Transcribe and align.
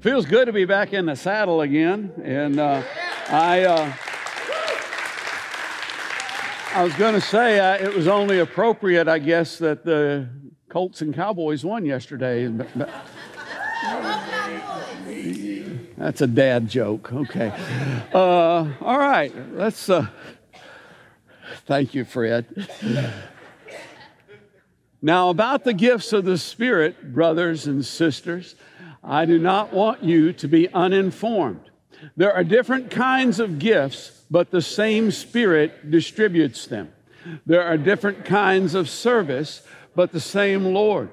Feels 0.00 0.26
good 0.26 0.44
to 0.44 0.52
be 0.52 0.66
back 0.66 0.92
in 0.92 1.06
the 1.06 1.16
saddle 1.16 1.62
again. 1.62 2.12
And 2.22 2.60
uh, 2.60 2.82
I, 3.28 3.64
uh, 3.64 3.92
I 6.74 6.84
was 6.84 6.92
going 6.94 7.14
to 7.14 7.20
say 7.20 7.58
uh, 7.58 7.82
it 7.82 7.94
was 7.94 8.06
only 8.06 8.38
appropriate, 8.38 9.08
I 9.08 9.18
guess, 9.18 9.58
that 9.58 9.84
the 9.84 10.28
Colts 10.68 11.00
and 11.00 11.14
Cowboys 11.14 11.64
won 11.64 11.86
yesterday. 11.86 12.46
That's 15.96 16.20
a 16.20 16.26
dad 16.26 16.68
joke. 16.68 17.10
Okay. 17.12 17.50
Uh, 18.12 18.70
all 18.80 18.98
right. 18.98 19.32
Let's. 19.54 19.88
Uh, 19.88 20.08
thank 21.64 21.94
you, 21.94 22.04
Fred. 22.04 22.68
Now, 25.00 25.30
about 25.30 25.64
the 25.64 25.72
gifts 25.72 26.12
of 26.12 26.24
the 26.24 26.36
Spirit, 26.36 27.14
brothers 27.14 27.66
and 27.66 27.84
sisters, 27.84 28.56
I 29.06 29.24
do 29.24 29.38
not 29.38 29.72
want 29.72 30.02
you 30.02 30.32
to 30.32 30.48
be 30.48 30.68
uninformed. 30.68 31.70
There 32.16 32.32
are 32.32 32.44
different 32.44 32.90
kinds 32.90 33.38
of 33.38 33.60
gifts, 33.60 34.24
but 34.30 34.50
the 34.50 34.60
same 34.60 35.12
Spirit 35.12 35.90
distributes 35.90 36.66
them. 36.66 36.92
There 37.46 37.62
are 37.62 37.78
different 37.78 38.24
kinds 38.24 38.74
of 38.74 38.88
service, 38.88 39.62
but 39.94 40.10
the 40.10 40.20
same 40.20 40.64
Lord. 40.64 41.08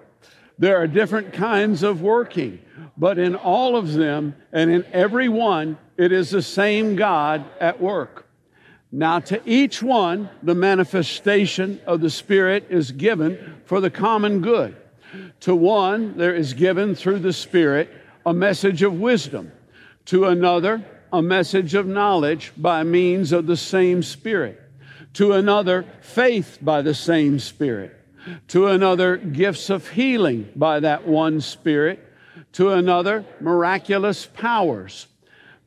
There 0.58 0.78
are 0.78 0.88
different 0.88 1.34
kinds 1.34 1.84
of 1.84 2.02
working, 2.02 2.60
but 2.98 3.18
in 3.20 3.36
all 3.36 3.76
of 3.76 3.94
them 3.94 4.36
and 4.52 4.72
in 4.72 4.86
every 4.92 5.30
one, 5.30 5.78
it 5.98 6.12
is 6.12 6.32
the 6.32 6.42
same 6.42 6.96
God 6.96 7.46
at 7.60 7.80
work. 7.80 8.28
Now, 8.92 9.20
to 9.20 9.42
each 9.46 9.82
one, 9.82 10.30
the 10.44 10.56
manifestation 10.56 11.80
of 11.88 12.02
the 12.02 12.10
Spirit 12.10 12.68
is 12.70 12.92
given 12.92 13.62
for 13.66 13.80
the 13.80 13.90
common 13.90 14.42
good. 14.42 14.76
To 15.42 15.56
one, 15.56 16.18
there 16.18 16.36
is 16.36 16.54
given 16.54 16.96
through 16.96 17.20
the 17.20 17.34
Spirit 17.34 17.90
a 18.26 18.34
message 18.34 18.82
of 18.84 19.00
wisdom, 19.00 19.52
to 20.06 20.26
another, 20.26 20.86
a 21.12 21.22
message 21.22 21.76
of 21.76 21.86
knowledge 21.86 22.52
by 22.58 22.84
means 22.84 23.32
of 23.32 23.46
the 23.46 23.58
same 23.58 24.02
Spirit, 24.04 24.62
to 25.14 25.34
another, 25.34 25.86
faith 26.02 26.58
by 26.62 26.82
the 26.82 26.96
same 26.96 27.40
Spirit, 27.40 28.00
to 28.48 28.68
another, 28.68 29.18
gifts 29.18 29.70
of 29.70 29.90
healing 29.90 30.50
by 30.56 30.80
that 30.80 31.08
one 31.08 31.42
Spirit, 31.42 32.00
to 32.54 32.72
another, 32.72 33.26
miraculous 33.40 34.26
powers, 34.26 35.08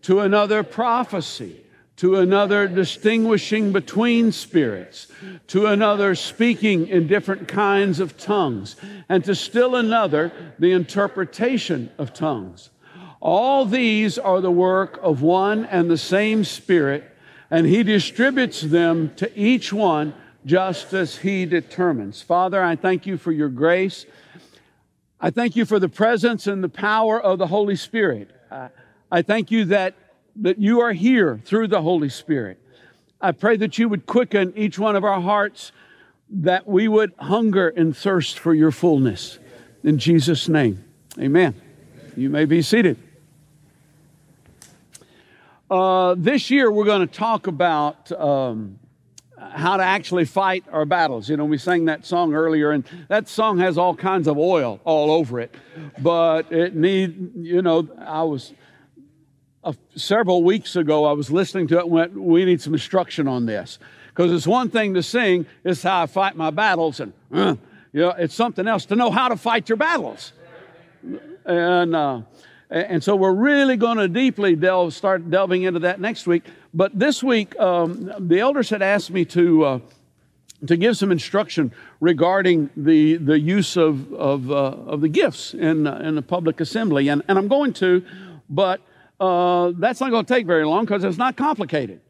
to 0.02 0.20
another, 0.20 0.62
prophecy 0.62 1.66
to 1.97 2.16
another 2.16 2.69
distinguishing 2.69 3.72
between 3.72 4.30
spirits, 4.30 5.08
to 5.47 5.66
another 5.66 6.14
speaking 6.14 6.86
in 6.89 7.06
different 7.06 7.48
kinds 7.48 8.00
of 8.00 8.19
tongues, 8.19 8.77
and 9.08 9.25
to 9.25 9.34
still 9.34 9.75
another 9.75 10.30
the 10.58 10.72
interpretation 10.72 11.91
of 11.97 12.12
tongues. 12.12 12.70
All 13.20 13.64
these 13.64 14.19
are 14.19 14.41
the 14.41 14.50
work 14.50 14.98
of 15.02 15.22
one 15.22 15.64
and 15.64 15.91
the 15.91 15.98
same 15.98 16.44
Spirit, 16.44 17.05
and 17.50 17.67
He 17.67 17.83
distributes 17.83 18.61
them 18.61 19.14
to 19.17 19.36
each 19.39 19.72
one 19.72 20.14
just 20.44 20.92
as 20.92 21.17
He 21.17 21.47
determines. 21.47 22.20
Father, 22.20 22.62
I 22.62 22.77
thank 22.77 23.06
you 23.06 23.17
for 23.17 23.33
your 23.33 23.48
grace. 23.48 24.05
I 25.19 25.30
thank 25.30 25.56
you 25.56 25.64
for 25.64 25.78
the 25.78 25.89
presence 25.89 26.47
and 26.47 26.62
the 26.62 26.69
power 26.69 27.20
of 27.20 27.39
the 27.39 27.47
Holy 27.47 27.74
Spirit. 27.74 28.30
I 29.11 29.22
thank 29.22 29.50
you 29.50 29.64
that 29.67 29.94
that 30.41 30.59
you 30.59 30.81
are 30.81 30.92
here 30.92 31.41
through 31.45 31.69
the 31.69 31.83
Holy 31.83 32.09
Spirit. 32.09 32.59
I 33.20 33.33
pray 33.33 33.56
that 33.56 33.79
you 33.79 33.89
would 33.89 34.06
quicken 34.06 34.53
each 34.56 34.79
one 34.79 34.97
of 34.97 35.05
our 35.05 35.20
hearts, 35.20 35.73
that 36.29 36.67
we 36.67 36.89
would 36.89 37.12
hunger 37.19 37.69
and 37.69 37.97
thirst 37.97 38.39
for 38.39 38.53
your 38.53 38.70
fullness. 38.70 39.39
In 39.83 39.98
Jesus' 39.98 40.48
name, 40.48 40.84
amen. 41.19 41.55
You 42.17 42.31
may 42.31 42.45
be 42.45 42.62
seated. 42.62 42.98
Uh, 45.70 46.14
this 46.17 46.51
year, 46.51 46.70
we're 46.70 46.84
going 46.84 47.07
to 47.07 47.12
talk 47.12 47.47
about 47.47 48.12
um, 48.12 48.79
how 49.39 49.77
to 49.77 49.83
actually 49.83 50.25
fight 50.25 50.64
our 50.70 50.85
battles. 50.85 51.29
You 51.29 51.36
know, 51.36 51.45
we 51.45 51.58
sang 51.58 51.86
that 51.86 52.07
song 52.07 52.35
earlier, 52.35 52.70
and 52.70 52.85
that 53.08 53.29
song 53.29 53.58
has 53.58 53.77
all 53.77 53.95
kinds 53.95 54.29
of 54.29 54.39
oil 54.39 54.80
all 54.85 55.11
over 55.11 55.41
it. 55.41 55.55
But 56.01 56.52
it 56.52 56.75
need, 56.75 57.33
you 57.35 57.63
know, 57.63 57.89
I 57.98 58.23
was 58.23 58.52
several 59.94 60.42
weeks 60.42 60.77
ago, 60.77 61.04
I 61.04 61.12
was 61.12 61.30
listening 61.30 61.68
to 61.68 61.78
it 61.78 61.84
and 61.84 61.90
went, 61.90 62.12
we 62.14 62.44
need 62.44 62.60
some 62.60 62.74
instruction 62.74 63.28
on 63.28 63.46
this. 63.46 63.78
Because 64.08 64.32
it's 64.32 64.46
one 64.46 64.70
thing 64.70 64.94
to 64.94 65.02
sing, 65.02 65.46
it's 65.62 65.82
how 65.82 66.02
I 66.02 66.06
fight 66.06 66.36
my 66.36 66.50
battles, 66.50 67.00
and 67.00 67.12
uh, 67.32 67.56
you 67.92 68.00
know, 68.00 68.10
it's 68.10 68.34
something 68.34 68.66
else 68.66 68.86
to 68.86 68.96
know 68.96 69.10
how 69.10 69.28
to 69.28 69.36
fight 69.36 69.68
your 69.68 69.77
battles. 69.77 70.32
And, 71.44 71.94
uh, 71.94 72.22
and 72.70 73.02
so 73.02 73.14
we're 73.14 73.32
really 73.34 73.77
going 73.77 73.98
to 73.98 74.08
deeply 74.08 74.56
delve, 74.56 74.92
start 74.94 75.30
delving 75.30 75.62
into 75.62 75.80
that 75.80 76.00
next 76.00 76.27
week. 76.27 76.44
But 76.74 76.98
this 76.98 77.22
week, 77.22 77.58
um, 77.58 78.12
the 78.18 78.40
elders 78.40 78.70
had 78.70 78.83
asked 78.83 79.10
me 79.10 79.24
to, 79.27 79.64
uh, 79.64 79.78
to 80.66 80.77
give 80.77 80.96
some 80.96 81.12
instruction 81.12 81.72
regarding 82.00 82.70
the, 82.77 83.16
the 83.16 83.38
use 83.38 83.77
of, 83.77 84.12
of, 84.14 84.50
uh, 84.50 84.54
of 84.54 85.00
the 85.00 85.08
gifts 85.08 85.54
in, 85.54 85.86
uh, 85.86 85.98
in 85.98 86.16
the 86.16 86.22
public 86.22 86.60
assembly. 86.60 87.08
And, 87.08 87.22
and 87.28 87.38
I'm 87.38 87.48
going 87.48 87.72
to, 87.74 88.04
but 88.48 88.80
uh, 89.20 89.72
that's 89.77 90.00
not 90.00 90.10
going 90.10 90.24
to 90.24 90.34
take 90.34 90.46
very 90.46 90.64
long 90.64 90.84
because 90.84 91.04
it's 91.04 91.18
not 91.18 91.36
complicated. 91.36 92.00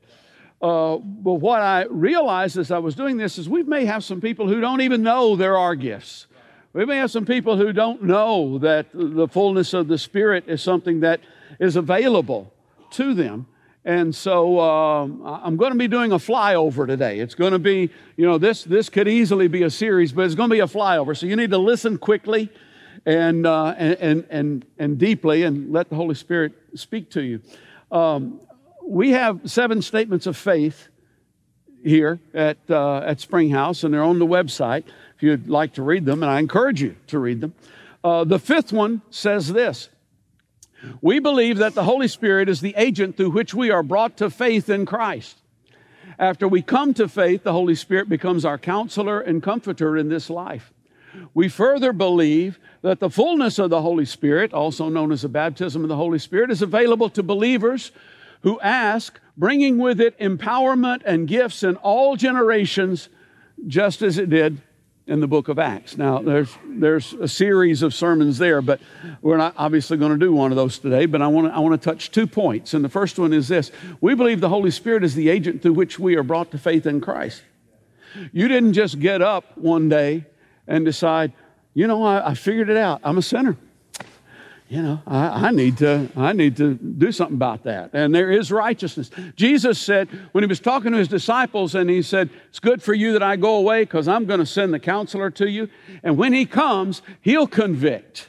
Uh, 0.60 0.96
but 0.96 1.34
what 1.34 1.60
I 1.60 1.84
realized 1.84 2.56
as 2.56 2.70
I 2.70 2.78
was 2.78 2.94
doing 2.94 3.16
this 3.16 3.38
is 3.38 3.48
we 3.48 3.62
may 3.62 3.84
have 3.84 4.02
some 4.02 4.20
people 4.20 4.48
who 4.48 4.60
don't 4.60 4.80
even 4.80 5.02
know 5.02 5.36
there 5.36 5.56
are 5.56 5.74
gifts. 5.74 6.26
We 6.72 6.84
may 6.84 6.96
have 6.96 7.10
some 7.10 7.24
people 7.24 7.56
who 7.56 7.72
don't 7.72 8.02
know 8.02 8.58
that 8.58 8.86
the 8.92 9.28
fullness 9.28 9.74
of 9.74 9.88
the 9.88 9.98
Spirit 9.98 10.44
is 10.46 10.62
something 10.62 11.00
that 11.00 11.20
is 11.58 11.76
available 11.76 12.52
to 12.92 13.14
them. 13.14 13.46
And 13.84 14.14
so 14.14 14.58
uh, 14.58 15.04
I'm 15.04 15.56
going 15.56 15.72
to 15.72 15.78
be 15.78 15.88
doing 15.88 16.10
a 16.10 16.18
flyover 16.18 16.86
today. 16.86 17.20
It's 17.20 17.36
going 17.36 17.52
to 17.52 17.58
be, 17.58 17.88
you 18.16 18.26
know, 18.26 18.36
this, 18.36 18.64
this 18.64 18.88
could 18.88 19.06
easily 19.06 19.46
be 19.46 19.62
a 19.62 19.70
series, 19.70 20.12
but 20.12 20.24
it's 20.24 20.34
going 20.34 20.50
to 20.50 20.54
be 20.54 20.60
a 20.60 20.66
flyover. 20.66 21.16
So 21.16 21.26
you 21.26 21.36
need 21.36 21.50
to 21.50 21.58
listen 21.58 21.96
quickly 21.96 22.50
and, 23.06 23.46
uh, 23.46 23.74
and, 23.78 24.26
and, 24.28 24.66
and 24.78 24.98
deeply 24.98 25.44
and 25.44 25.72
let 25.72 25.88
the 25.88 25.96
Holy 25.96 26.16
Spirit 26.16 26.52
speak 26.74 27.10
to 27.10 27.22
you. 27.22 27.40
Um, 27.90 28.40
we 28.84 29.12
have 29.12 29.40
seven 29.44 29.80
statements 29.80 30.26
of 30.26 30.36
faith 30.36 30.88
here 31.84 32.18
at, 32.34 32.58
uh, 32.68 32.98
at 32.98 33.20
Springhouse, 33.20 33.84
and 33.84 33.94
they're 33.94 34.02
on 34.02 34.18
the 34.18 34.26
website 34.26 34.84
if 35.14 35.22
you'd 35.22 35.48
like 35.48 35.74
to 35.74 35.82
read 35.82 36.04
them, 36.04 36.22
and 36.22 36.30
I 36.30 36.40
encourage 36.40 36.82
you 36.82 36.96
to 37.06 37.18
read 37.18 37.40
them. 37.40 37.54
Uh, 38.02 38.24
the 38.24 38.38
fifth 38.38 38.72
one 38.72 39.02
says 39.10 39.52
this 39.52 39.88
We 41.00 41.20
believe 41.20 41.58
that 41.58 41.74
the 41.74 41.84
Holy 41.84 42.08
Spirit 42.08 42.48
is 42.48 42.60
the 42.60 42.74
agent 42.76 43.16
through 43.16 43.30
which 43.30 43.54
we 43.54 43.70
are 43.70 43.82
brought 43.82 44.16
to 44.18 44.30
faith 44.30 44.68
in 44.68 44.84
Christ. 44.84 45.38
After 46.18 46.48
we 46.48 46.60
come 46.60 46.92
to 46.94 47.08
faith, 47.08 47.44
the 47.44 47.52
Holy 47.52 47.74
Spirit 47.74 48.08
becomes 48.08 48.44
our 48.44 48.58
counselor 48.58 49.20
and 49.20 49.42
comforter 49.42 49.96
in 49.96 50.08
this 50.08 50.28
life. 50.28 50.72
We 51.34 51.48
further 51.48 51.92
believe 51.92 52.58
that 52.82 53.00
the 53.00 53.10
fullness 53.10 53.58
of 53.58 53.70
the 53.70 53.82
Holy 53.82 54.04
Spirit, 54.04 54.52
also 54.52 54.88
known 54.88 55.12
as 55.12 55.22
the 55.22 55.28
baptism 55.28 55.82
of 55.82 55.88
the 55.88 55.96
Holy 55.96 56.18
Spirit, 56.18 56.50
is 56.50 56.62
available 56.62 57.10
to 57.10 57.22
believers 57.22 57.92
who 58.42 58.60
ask, 58.60 59.18
bringing 59.36 59.78
with 59.78 60.00
it 60.00 60.18
empowerment 60.18 61.02
and 61.04 61.26
gifts 61.26 61.62
in 61.62 61.76
all 61.76 62.16
generations, 62.16 63.08
just 63.66 64.02
as 64.02 64.18
it 64.18 64.30
did 64.30 64.60
in 65.06 65.20
the 65.20 65.26
book 65.26 65.48
of 65.48 65.58
Acts. 65.58 65.96
Now, 65.96 66.18
there's, 66.18 66.50
there's 66.64 67.12
a 67.14 67.28
series 67.28 67.82
of 67.82 67.94
sermons 67.94 68.38
there, 68.38 68.60
but 68.60 68.80
we're 69.22 69.36
not 69.36 69.54
obviously 69.56 69.96
going 69.96 70.12
to 70.12 70.18
do 70.18 70.32
one 70.32 70.50
of 70.50 70.56
those 70.56 70.78
today. 70.78 71.06
But 71.06 71.22
I 71.22 71.28
want 71.28 71.48
to 71.48 71.54
I 71.54 71.60
want 71.60 71.80
to 71.80 71.84
touch 71.90 72.10
two 72.10 72.26
points. 72.26 72.74
And 72.74 72.84
the 72.84 72.88
first 72.88 73.18
one 73.18 73.32
is 73.32 73.48
this 73.48 73.70
we 74.00 74.14
believe 74.14 74.40
the 74.40 74.48
Holy 74.48 74.70
Spirit 74.70 75.04
is 75.04 75.14
the 75.14 75.28
agent 75.28 75.62
through 75.62 75.74
which 75.74 75.98
we 75.98 76.16
are 76.16 76.22
brought 76.22 76.50
to 76.50 76.58
faith 76.58 76.86
in 76.86 77.00
Christ. 77.00 77.42
You 78.32 78.48
didn't 78.48 78.72
just 78.72 78.98
get 78.98 79.22
up 79.22 79.56
one 79.56 79.88
day 79.88 80.24
and 80.66 80.84
decide, 80.84 81.32
you 81.74 81.86
know, 81.86 82.02
I, 82.04 82.30
I 82.30 82.34
figured 82.34 82.68
it 82.68 82.76
out. 82.76 83.00
I'm 83.04 83.18
a 83.18 83.22
sinner. 83.22 83.56
You 84.68 84.82
know, 84.82 85.00
I, 85.06 85.46
I, 85.46 85.50
need 85.52 85.78
to, 85.78 86.08
I 86.16 86.32
need 86.32 86.56
to 86.56 86.74
do 86.74 87.12
something 87.12 87.36
about 87.36 87.62
that. 87.64 87.90
And 87.92 88.12
there 88.12 88.32
is 88.32 88.50
righteousness. 88.50 89.10
Jesus 89.36 89.78
said, 89.78 90.08
when 90.32 90.42
he 90.42 90.48
was 90.48 90.58
talking 90.58 90.90
to 90.90 90.98
his 90.98 91.06
disciples, 91.06 91.76
and 91.76 91.88
he 91.88 92.02
said, 92.02 92.30
It's 92.48 92.58
good 92.58 92.82
for 92.82 92.92
you 92.92 93.12
that 93.12 93.22
I 93.22 93.36
go 93.36 93.56
away 93.56 93.84
because 93.84 94.08
I'm 94.08 94.24
going 94.24 94.40
to 94.40 94.46
send 94.46 94.74
the 94.74 94.80
counselor 94.80 95.30
to 95.30 95.48
you. 95.48 95.68
And 96.02 96.18
when 96.18 96.32
he 96.32 96.46
comes, 96.46 97.00
he'll 97.20 97.46
convict 97.46 98.28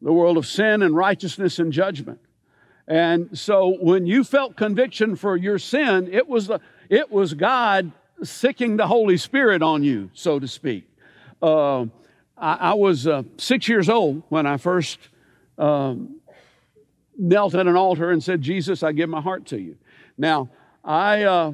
the 0.00 0.12
world 0.12 0.38
of 0.38 0.46
sin 0.46 0.80
and 0.80 0.96
righteousness 0.96 1.58
and 1.58 1.70
judgment. 1.70 2.18
And 2.88 3.38
so 3.38 3.76
when 3.80 4.06
you 4.06 4.24
felt 4.24 4.56
conviction 4.56 5.16
for 5.16 5.36
your 5.36 5.58
sin, 5.58 6.08
it 6.10 6.28
was, 6.28 6.46
the, 6.46 6.60
it 6.88 7.12
was 7.12 7.34
God 7.34 7.92
sicking 8.22 8.78
the 8.78 8.86
Holy 8.86 9.18
Spirit 9.18 9.62
on 9.62 9.82
you, 9.82 10.10
so 10.14 10.38
to 10.38 10.48
speak. 10.48 10.88
Uh, 11.42 11.86
I, 12.38 12.54
I, 12.54 12.74
was 12.74 13.06
uh, 13.06 13.24
six 13.36 13.68
years 13.68 13.88
old 13.88 14.22
when 14.28 14.46
I 14.46 14.56
first 14.56 14.98
um, 15.58 16.20
knelt 17.18 17.54
at 17.54 17.66
an 17.66 17.76
altar 17.76 18.10
and 18.10 18.22
said, 18.22 18.42
Jesus, 18.42 18.82
I 18.82 18.92
give 18.92 19.08
my 19.08 19.20
heart 19.20 19.46
to 19.46 19.60
you. 19.60 19.76
Now, 20.16 20.50
I, 20.84 21.24
uh, 21.24 21.52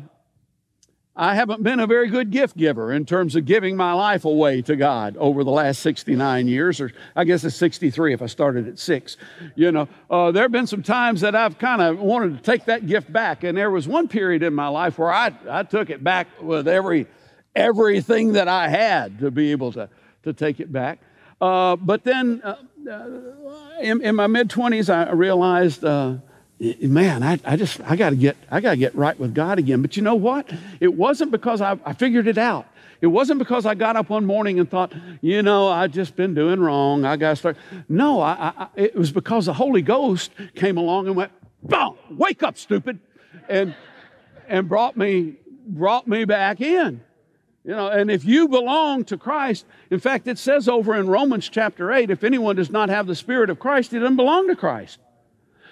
I 1.16 1.34
haven't 1.34 1.62
been 1.62 1.80
a 1.80 1.86
very 1.86 2.08
good 2.08 2.30
gift 2.30 2.56
giver 2.56 2.92
in 2.92 3.04
terms 3.04 3.34
of 3.34 3.44
giving 3.44 3.76
my 3.76 3.92
life 3.92 4.24
away 4.24 4.62
to 4.62 4.76
God 4.76 5.16
over 5.16 5.42
the 5.42 5.50
last 5.50 5.80
69 5.80 6.46
years, 6.46 6.80
or 6.80 6.92
I 7.16 7.24
guess 7.24 7.42
it's 7.44 7.56
63 7.56 8.12
if 8.12 8.22
I 8.22 8.26
started 8.26 8.68
at 8.68 8.78
six. 8.78 9.16
You 9.56 9.72
know, 9.72 9.88
uh, 10.10 10.30
there 10.30 10.44
have 10.44 10.52
been 10.52 10.66
some 10.66 10.82
times 10.82 11.22
that 11.22 11.34
I've 11.34 11.58
kind 11.58 11.82
of 11.82 11.98
wanted 11.98 12.36
to 12.36 12.42
take 12.42 12.66
that 12.66 12.86
gift 12.86 13.12
back, 13.12 13.42
and 13.42 13.56
there 13.56 13.70
was 13.70 13.88
one 13.88 14.06
period 14.06 14.42
in 14.42 14.54
my 14.54 14.68
life 14.68 14.98
where 14.98 15.12
I, 15.12 15.32
I 15.48 15.64
took 15.64 15.90
it 15.90 16.04
back 16.04 16.28
with 16.40 16.68
every 16.68 17.06
everything 17.54 18.32
that 18.32 18.48
I 18.48 18.68
had 18.68 19.18
to 19.20 19.30
be 19.30 19.52
able 19.52 19.72
to, 19.72 19.88
to 20.24 20.32
take 20.32 20.60
it 20.60 20.72
back. 20.72 21.00
Uh, 21.40 21.76
but 21.76 22.04
then 22.04 22.42
uh, 22.44 22.56
uh 22.90 23.08
in, 23.80 24.02
in, 24.02 24.16
my 24.16 24.26
mid 24.26 24.48
20s, 24.48 24.92
I 24.92 25.12
realized 25.12 25.84
uh, 25.84 26.16
man, 26.80 27.22
I, 27.22 27.38
I 27.44 27.56
just, 27.56 27.80
I 27.82 27.96
got 27.96 28.10
to 28.10 28.16
get, 28.16 28.36
I 28.50 28.60
got 28.60 28.70
to 28.72 28.76
get 28.76 28.94
right 28.94 29.18
with 29.18 29.34
God 29.34 29.58
again. 29.58 29.82
But 29.82 29.96
you 29.96 30.02
know 30.02 30.16
what? 30.16 30.50
It 30.80 30.94
wasn't 30.94 31.30
because 31.30 31.60
I, 31.60 31.78
I 31.84 31.92
figured 31.92 32.26
it 32.26 32.38
out. 32.38 32.66
It 33.00 33.06
wasn't 33.06 33.38
because 33.38 33.64
I 33.64 33.76
got 33.76 33.94
up 33.94 34.10
one 34.10 34.26
morning 34.26 34.58
and 34.58 34.68
thought, 34.68 34.92
you 35.20 35.42
know, 35.42 35.68
I've 35.68 35.92
just 35.92 36.16
been 36.16 36.34
doing 36.34 36.58
wrong. 36.58 37.04
I 37.04 37.16
got 37.16 37.30
to 37.30 37.36
start. 37.36 37.56
No, 37.88 38.20
I, 38.20 38.52
I, 38.56 38.68
it 38.74 38.96
was 38.96 39.12
because 39.12 39.46
the 39.46 39.52
Holy 39.52 39.82
Ghost 39.82 40.32
came 40.56 40.76
along 40.76 41.06
and 41.06 41.14
went, 41.14 41.30
boom, 41.62 41.96
wake 42.10 42.42
up, 42.42 42.58
stupid, 42.58 42.98
and 43.48 43.74
and 44.48 44.68
brought 44.68 44.96
me 44.96 45.36
brought 45.64 46.08
me 46.08 46.24
back 46.24 46.60
in. 46.60 47.02
You 47.68 47.76
know, 47.76 47.88
and 47.88 48.10
if 48.10 48.24
you 48.24 48.48
belong 48.48 49.04
to 49.04 49.18
Christ, 49.18 49.66
in 49.90 50.00
fact, 50.00 50.26
it 50.26 50.38
says 50.38 50.70
over 50.70 50.94
in 50.94 51.06
Romans 51.06 51.50
chapter 51.50 51.92
8, 51.92 52.10
if 52.10 52.24
anyone 52.24 52.56
does 52.56 52.70
not 52.70 52.88
have 52.88 53.06
the 53.06 53.14
Spirit 53.14 53.50
of 53.50 53.58
Christ, 53.58 53.90
he 53.90 53.98
doesn't 53.98 54.16
belong 54.16 54.48
to 54.48 54.56
Christ. 54.56 54.98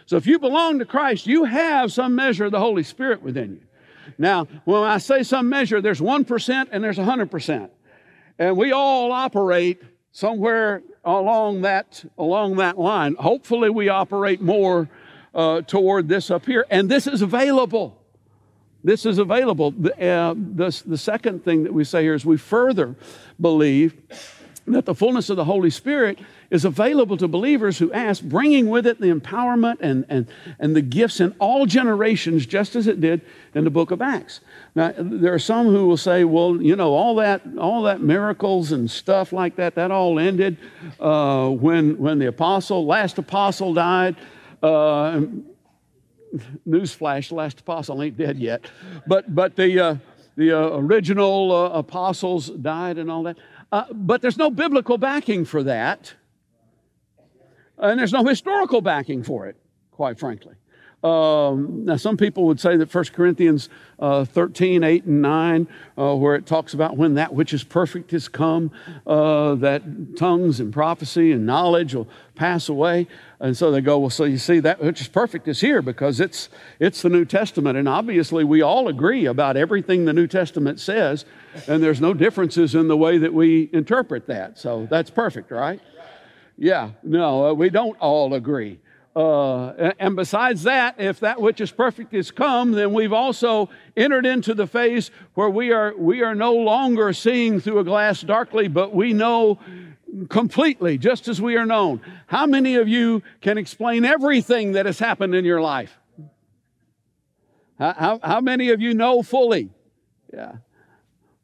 So 0.05 0.19
if 0.19 0.27
you 0.27 0.39
belong 0.39 0.79
to 0.81 0.85
Christ, 0.85 1.27
you 1.27 1.45
have 1.45 1.91
some 1.91 2.15
measure 2.15 2.45
of 2.45 2.53
the 2.53 2.59
Holy 2.59 2.83
Spirit 2.83 3.23
within 3.23 3.53
you. 3.53 4.13
Now, 4.19 4.47
when 4.67 4.83
I 4.83 4.99
say 4.99 5.23
some 5.23 5.49
measure, 5.49 5.81
there's 5.81 6.03
1% 6.03 6.69
and 6.71 6.85
there's 6.85 6.99
100%. 6.99 7.71
And 8.39 8.59
we 8.59 8.73
all 8.73 9.11
operate 9.11 9.81
somewhere 10.13 10.83
along 11.03 11.63
that, 11.63 12.05
along 12.19 12.57
that 12.57 12.79
line. 12.79 13.15
Hopefully, 13.15 13.71
we 13.71 13.89
operate 13.89 14.43
more 14.43 14.87
uh, 15.35 15.63
toward 15.63 16.09
this 16.09 16.31
up 16.31 16.45
here. 16.45 16.67
And 16.69 16.91
this 16.91 17.07
is 17.07 17.23
available. 17.23 18.03
This 18.87 19.05
is 19.05 19.19
available. 19.19 19.73
The, 19.73 20.01
uh, 20.01 20.35
the, 20.37 20.97
second 20.97 21.45
thing 21.45 21.65
that 21.65 21.75
we 21.75 21.83
say 21.83 22.05
here 22.05 22.15
is 22.15 22.25
we 22.25 22.37
further 22.37 22.95
believe 23.41 24.01
that 24.65 24.85
the 24.85 24.95
fullness 24.95 25.29
of 25.29 25.37
the 25.37 25.45
Holy 25.45 25.71
Spirit 25.71 26.21
is 26.53 26.65
available 26.65 27.17
to 27.17 27.27
believers 27.27 27.79
who 27.79 27.93
ask, 27.93 28.23
bringing 28.23 28.69
with 28.69 28.87
it 28.87 29.01
the 29.01 29.13
empowerment 29.13 29.79
and, 29.81 30.07
and, 30.09 30.29
and 30.61 30.77
the 30.77 30.83
gifts 30.83 31.19
in 31.19 31.35
all 31.41 31.67
generations, 31.67 32.47
just 32.47 32.77
as 32.77 32.87
it 32.87 33.01
did 33.01 33.23
in 33.57 33.65
the 33.65 33.71
book 33.71 33.91
of 33.91 34.01
Acts. 34.01 34.39
Now, 34.77 34.95
there 34.97 35.35
are 35.35 35.41
some 35.41 35.67
who 35.67 35.89
will 35.89 35.97
say, 35.97 36.23
well, 36.23 36.63
you 36.63 36.77
know, 36.77 36.93
all 36.93 37.17
that, 37.17 37.43
all 37.59 37.83
that 37.83 38.01
miracles 38.01 38.71
and 38.71 38.89
stuff 38.89 39.33
like 39.33 39.57
that, 39.57 39.75
that 39.75 39.91
all 39.91 40.21
ended 40.21 40.59
uh, 41.01 41.49
when, 41.49 41.99
when 41.99 42.21
the 42.21 42.27
apostle, 42.27 42.87
last 42.87 43.19
apostle 43.19 43.75
died. 43.75 44.15
Uh, 44.63 45.23
newsflash, 46.69 47.29
the 47.29 47.35
last 47.35 47.61
apostle 47.61 48.03
ain't 48.03 48.17
dead 48.17 48.39
yet. 48.39 48.65
But, 49.07 49.35
but 49.35 49.57
the, 49.57 49.81
uh, 49.81 49.97
the 50.37 50.53
uh, 50.53 50.77
original 50.79 51.53
uh, 51.53 51.71
apostles 51.71 52.49
died 52.51 52.99
and 52.99 53.11
all 53.11 53.25
that. 53.25 53.37
Uh, 53.73 53.85
but 53.93 54.23
there's 54.23 54.37
no 54.37 54.51
biblical 54.51 54.99
backing 54.99 55.45
for 55.45 55.63
that. 55.65 56.15
And 57.79 57.99
there's 57.99 58.13
no 58.13 58.25
historical 58.25 58.81
backing 58.81 59.23
for 59.23 59.47
it, 59.47 59.57
quite 59.91 60.19
frankly. 60.19 60.55
Um, 61.05 61.85
now, 61.85 61.97
some 61.97 62.17
people 62.17 62.45
would 62.47 62.59
say 62.59 62.77
that 62.77 62.93
1 62.93 63.05
Corinthians 63.13 63.69
uh, 63.99 64.25
13, 64.25 64.83
8, 64.83 65.05
and 65.05 65.23
9, 65.23 65.69
uh, 65.97 66.15
where 66.17 66.35
it 66.35 66.47
talks 66.47 66.75
about 66.75 66.97
when 66.97 67.15
that 67.15 67.35
which 67.35 67.53
is 67.53 67.63
perfect 67.63 68.11
has 68.11 68.29
come, 68.29 68.71
uh, 69.07 69.55
that 69.57 70.17
tongues 70.17 70.59
and 70.59 70.73
prophecy 70.73 71.33
and 71.33 71.47
knowledge 71.47 71.95
will 71.95 72.09
pass 72.35 72.69
away. 72.69 73.07
And 73.41 73.57
so 73.57 73.71
they 73.71 73.83
go, 73.83 73.99
well, 73.99 74.11
so 74.11 74.25
you 74.25 74.39
see, 74.39 74.59
that 74.61 74.83
which 74.83 75.01
is 75.01 75.09
perfect 75.09 75.47
is 75.49 75.61
here 75.61 75.83
because 75.83 76.19
it's, 76.19 76.49
it's 76.81 77.03
the 77.03 77.11
New 77.11 77.27
Testament. 77.27 77.77
And 77.77 77.89
obviously, 77.89 78.43
we 78.43 78.63
all 78.63 78.89
agree 78.89 79.27
about 79.27 79.57
everything 79.57 80.07
the 80.07 80.15
New 80.15 80.27
Testament 80.27 80.81
says, 80.81 81.27
and 81.69 81.83
there's 81.83 82.01
no 82.01 82.15
differences 82.15 82.75
in 82.75 82.89
the 82.89 82.97
way 82.97 83.19
that 83.19 83.33
we 83.33 83.69
interpret 83.73 84.27
that. 84.29 84.59
So 84.59 84.87
that's 84.91 85.11
perfect, 85.11 85.51
right? 85.51 85.81
Yeah, 86.59 86.93
no, 87.03 87.49
uh, 87.49 87.53
we 87.53 87.69
don't 87.69 87.99
all 87.99 88.33
agree. 88.33 88.81
Uh, 89.17 89.93
and 89.99 90.15
besides 90.15 90.65
that, 90.65 90.97
if 90.99 91.21
that 91.21 91.41
which 91.41 91.59
is 91.63 91.73
perfect 91.73 92.13
is 92.13 92.31
come, 92.31 92.73
then 92.73 92.93
we've 92.93 93.15
also 93.15 93.71
entered 93.97 94.27
into 94.27 94.53
the 94.53 94.67
phase 94.67 95.11
where 95.33 95.49
we 95.49 95.73
are, 95.73 95.97
we 95.97 96.23
are 96.23 96.35
no 96.35 96.53
longer 96.53 97.15
seeing 97.15 97.59
through 97.59 97.79
a 97.79 97.85
glass 97.85 98.21
darkly, 98.21 98.69
but 98.69 98.95
we 98.95 99.15
know 99.15 99.59
completely, 100.29 100.99
just 100.99 101.29
as 101.29 101.41
we 101.41 101.57
are 101.57 101.65
known. 101.65 102.03
How 102.27 102.45
many 102.45 102.75
of 102.75 102.89
you 102.89 103.23
can 103.41 103.57
explain 103.57 104.05
everything 104.05 104.73
that 104.73 104.85
has 104.85 104.99
happened 104.99 105.35
in 105.35 105.47
your 105.47 105.63
life? 105.63 105.99
How, 107.79 107.95
how, 107.95 108.21
how 108.23 108.41
many 108.43 108.69
of 108.69 108.83
you 108.83 108.93
know 108.93 109.23
fully? 109.23 109.71
Yeah. 110.31 110.57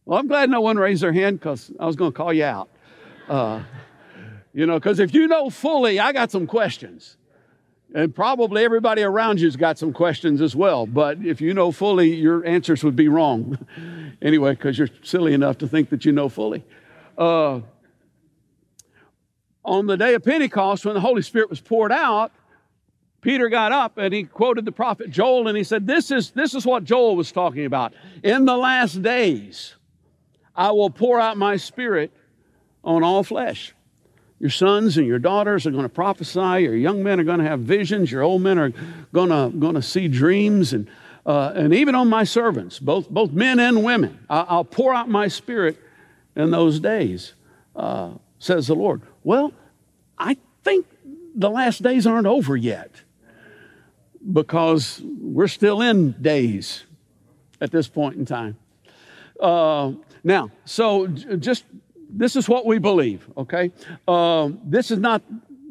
Well, 0.04 0.18
I'm 0.18 0.28
glad 0.28 0.50
no 0.50 0.60
one 0.60 0.76
raised 0.76 1.02
their 1.02 1.14
hand 1.14 1.40
because 1.40 1.72
I 1.80 1.86
was 1.86 1.96
going 1.96 2.12
to 2.12 2.16
call 2.16 2.34
you 2.34 2.44
out. 2.44 2.68
Uh, 3.30 3.62
you 4.52 4.66
know, 4.66 4.78
because 4.78 4.98
if 5.00 5.14
you 5.14 5.26
know 5.26 5.48
fully, 5.48 5.98
I 5.98 6.12
got 6.12 6.30
some 6.30 6.46
questions. 6.46 7.16
And 7.94 8.14
probably 8.14 8.64
everybody 8.64 9.02
around 9.02 9.40
you's 9.40 9.56
got 9.56 9.78
some 9.78 9.92
questions 9.92 10.40
as 10.40 10.56
well. 10.56 10.86
But 10.86 11.18
if 11.24 11.40
you 11.40 11.52
know 11.52 11.72
fully, 11.72 12.14
your 12.14 12.44
answers 12.46 12.82
would 12.84 12.96
be 12.96 13.08
wrong. 13.08 13.58
anyway, 14.22 14.52
because 14.52 14.78
you're 14.78 14.88
silly 15.02 15.34
enough 15.34 15.58
to 15.58 15.68
think 15.68 15.90
that 15.90 16.04
you 16.04 16.12
know 16.12 16.28
fully. 16.28 16.64
Uh, 17.18 17.60
on 19.64 19.86
the 19.86 19.96
day 19.96 20.14
of 20.14 20.24
Pentecost, 20.24 20.84
when 20.84 20.94
the 20.94 21.00
Holy 21.00 21.22
Spirit 21.22 21.50
was 21.50 21.60
poured 21.60 21.92
out, 21.92 22.32
Peter 23.20 23.48
got 23.48 23.72
up 23.72 23.98
and 23.98 24.12
he 24.12 24.24
quoted 24.24 24.64
the 24.64 24.72
prophet 24.72 25.10
Joel 25.10 25.46
and 25.48 25.56
he 25.56 25.62
said, 25.62 25.86
This 25.86 26.10
is, 26.10 26.30
this 26.32 26.54
is 26.54 26.66
what 26.66 26.84
Joel 26.84 27.14
was 27.14 27.30
talking 27.30 27.66
about. 27.66 27.94
In 28.22 28.46
the 28.46 28.56
last 28.56 29.00
days, 29.02 29.76
I 30.56 30.72
will 30.72 30.90
pour 30.90 31.20
out 31.20 31.36
my 31.36 31.56
spirit 31.56 32.10
on 32.82 33.04
all 33.04 33.22
flesh. 33.22 33.74
Your 34.42 34.50
sons 34.50 34.98
and 34.98 35.06
your 35.06 35.20
daughters 35.20 35.68
are 35.68 35.70
going 35.70 35.84
to 35.84 35.88
prophesy. 35.88 36.64
Your 36.64 36.74
young 36.74 37.04
men 37.04 37.20
are 37.20 37.24
going 37.24 37.38
to 37.38 37.44
have 37.44 37.60
visions. 37.60 38.10
Your 38.10 38.22
old 38.22 38.42
men 38.42 38.58
are 38.58 38.72
going 39.12 39.28
to, 39.28 39.56
going 39.56 39.76
to 39.76 39.82
see 39.82 40.08
dreams. 40.08 40.72
And, 40.72 40.90
uh, 41.24 41.52
and 41.54 41.72
even 41.72 41.94
on 41.94 42.08
my 42.08 42.24
servants, 42.24 42.80
both, 42.80 43.08
both 43.08 43.30
men 43.30 43.60
and 43.60 43.84
women, 43.84 44.18
I, 44.28 44.56
will 44.56 44.64
pour 44.64 44.92
out 44.92 45.08
my 45.08 45.28
spirit 45.28 45.78
in 46.34 46.50
those 46.50 46.80
days, 46.80 47.34
uh, 47.76 48.14
says 48.40 48.66
the 48.66 48.74
Lord. 48.74 49.02
Well, 49.22 49.52
I 50.18 50.36
think 50.64 50.86
the 51.36 51.48
last 51.48 51.80
days 51.84 52.04
aren't 52.04 52.26
over 52.26 52.56
yet 52.56 52.90
because 54.32 55.00
we're 55.04 55.46
still 55.46 55.82
in 55.82 56.20
days 56.20 56.82
at 57.61 57.70
this 57.70 57.87
point 57.87 58.16
in 58.16 58.26
time. 58.26 58.56
Uh, 59.38 59.92
now, 60.25 60.50
so 60.64 61.06
just 61.06 61.62
this 62.12 62.37
is 62.37 62.49
what 62.49 62.66
we 62.66 62.78
believe, 62.78 63.28
okay? 63.37 63.73
Um, 64.07 64.61
this 64.64 64.90
is 64.90 64.99
not 64.99 65.23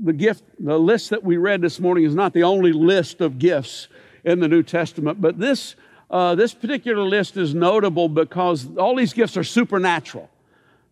the 0.04 0.14
gift, 0.14 0.44
the 0.60 0.80
list 0.80 1.12
that 1.12 1.24
we 1.24 1.38
read 1.38 1.62
this 1.62 1.80
morning 1.80 2.04
is 2.04 2.16
not 2.16 2.34
the 2.34 2.44
only 2.44 2.74
list 2.74 3.22
of 3.22 3.38
gifts 3.38 3.88
in 4.24 4.40
the 4.40 4.48
New 4.48 4.64
Testament, 4.64 5.22
but 5.22 5.40
this, 5.40 5.76
uh, 6.10 6.36
this 6.36 6.54
particular 6.54 7.04
list 7.04 7.38
is 7.38 7.54
notable 7.54 8.10
because 8.10 8.68
all 8.78 8.96
these 8.96 9.14
gifts 9.14 9.38
are 9.38 9.44
supernatural. 9.44 10.30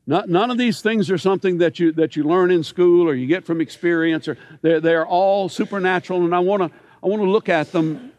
Not, 0.05 0.29
none 0.29 0.49
of 0.49 0.57
these 0.57 0.81
things 0.81 1.11
are 1.11 1.17
something 1.17 1.59
that 1.59 1.79
you, 1.79 1.91
that 1.93 2.15
you 2.15 2.23
learn 2.23 2.51
in 2.51 2.63
school 2.63 3.07
or 3.07 3.13
you 3.13 3.27
get 3.27 3.45
from 3.45 3.61
experience, 3.61 4.27
or 4.27 4.37
they're, 4.61 4.79
they're 4.79 5.05
all 5.05 5.49
supernatural, 5.49 6.23
and 6.25 6.33
I 6.33 6.39
want 6.39 6.63
to 6.63 6.71
I 7.01 7.07
wanna 7.07 7.23
look 7.23 7.47
at 7.47 7.71
them 7.71 8.11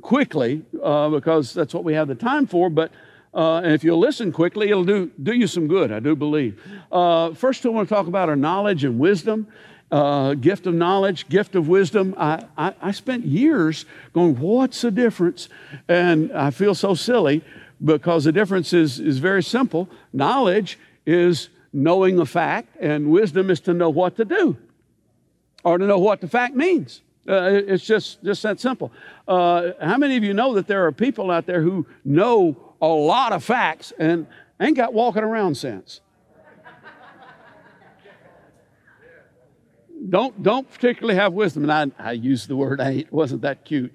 quickly 0.00 0.62
uh, 0.82 1.08
because 1.08 1.52
that's 1.52 1.74
what 1.74 1.84
we 1.84 1.94
have 1.94 2.08
the 2.08 2.14
time 2.14 2.46
for, 2.46 2.70
but 2.70 2.92
uh, 3.38 3.60
and 3.60 3.72
if 3.72 3.84
you'll 3.84 4.00
listen 4.00 4.32
quickly, 4.32 4.68
it'll 4.68 4.82
do, 4.82 5.12
do 5.22 5.32
you 5.32 5.46
some 5.46 5.68
good, 5.68 5.92
I 5.92 6.00
do 6.00 6.16
believe. 6.16 6.60
Uh, 6.90 7.34
first, 7.34 7.64
I 7.64 7.68
want 7.68 7.88
to 7.88 7.94
talk 7.94 8.08
about 8.08 8.28
our 8.28 8.34
knowledge 8.34 8.82
and 8.82 8.98
wisdom. 8.98 9.46
Uh, 9.92 10.34
gift 10.34 10.66
of 10.66 10.74
knowledge, 10.74 11.28
gift 11.28 11.54
of 11.54 11.68
wisdom. 11.68 12.16
I, 12.18 12.44
I, 12.58 12.74
I, 12.82 12.90
spent 12.90 13.24
years 13.24 13.86
going, 14.12 14.38
What's 14.40 14.82
the 14.82 14.90
difference? 14.90 15.48
And 15.86 16.32
I 16.32 16.50
feel 16.50 16.74
so 16.74 16.94
silly 16.94 17.44
because 17.82 18.24
the 18.24 18.32
difference 18.32 18.72
is, 18.72 18.98
is 18.98 19.18
very 19.18 19.44
simple. 19.44 19.88
Knowledge 20.12 20.76
is 21.06 21.48
knowing 21.72 22.18
a 22.18 22.26
fact, 22.26 22.76
and 22.80 23.08
wisdom 23.08 23.50
is 23.50 23.60
to 23.60 23.72
know 23.72 23.88
what 23.88 24.16
to 24.16 24.24
do 24.24 24.56
or 25.62 25.78
to 25.78 25.86
know 25.86 25.98
what 25.98 26.20
the 26.20 26.28
fact 26.28 26.56
means. 26.56 27.02
Uh, 27.26 27.62
it's 27.66 27.86
just, 27.86 28.22
just 28.24 28.42
that 28.42 28.58
simple. 28.58 28.90
Uh, 29.28 29.72
how 29.80 29.96
many 29.96 30.16
of 30.16 30.24
you 30.24 30.34
know 30.34 30.54
that 30.54 30.66
there 30.66 30.86
are 30.86 30.92
people 30.92 31.30
out 31.30 31.46
there 31.46 31.62
who 31.62 31.86
know 32.04 32.67
a 32.80 32.86
lot 32.86 33.32
of 33.32 33.42
facts 33.42 33.92
and 33.98 34.26
ain't 34.60 34.76
got 34.76 34.92
walking 34.92 35.22
around 35.22 35.56
sense. 35.56 36.00
don't 40.08 40.42
don't 40.42 40.70
particularly 40.70 41.16
have 41.16 41.32
wisdom, 41.32 41.68
and 41.68 41.92
I, 41.98 42.10
I 42.10 42.12
use 42.12 42.46
the 42.46 42.56
word 42.56 42.80
ain't. 42.80 43.12
wasn't 43.12 43.42
that 43.42 43.64
cute. 43.64 43.92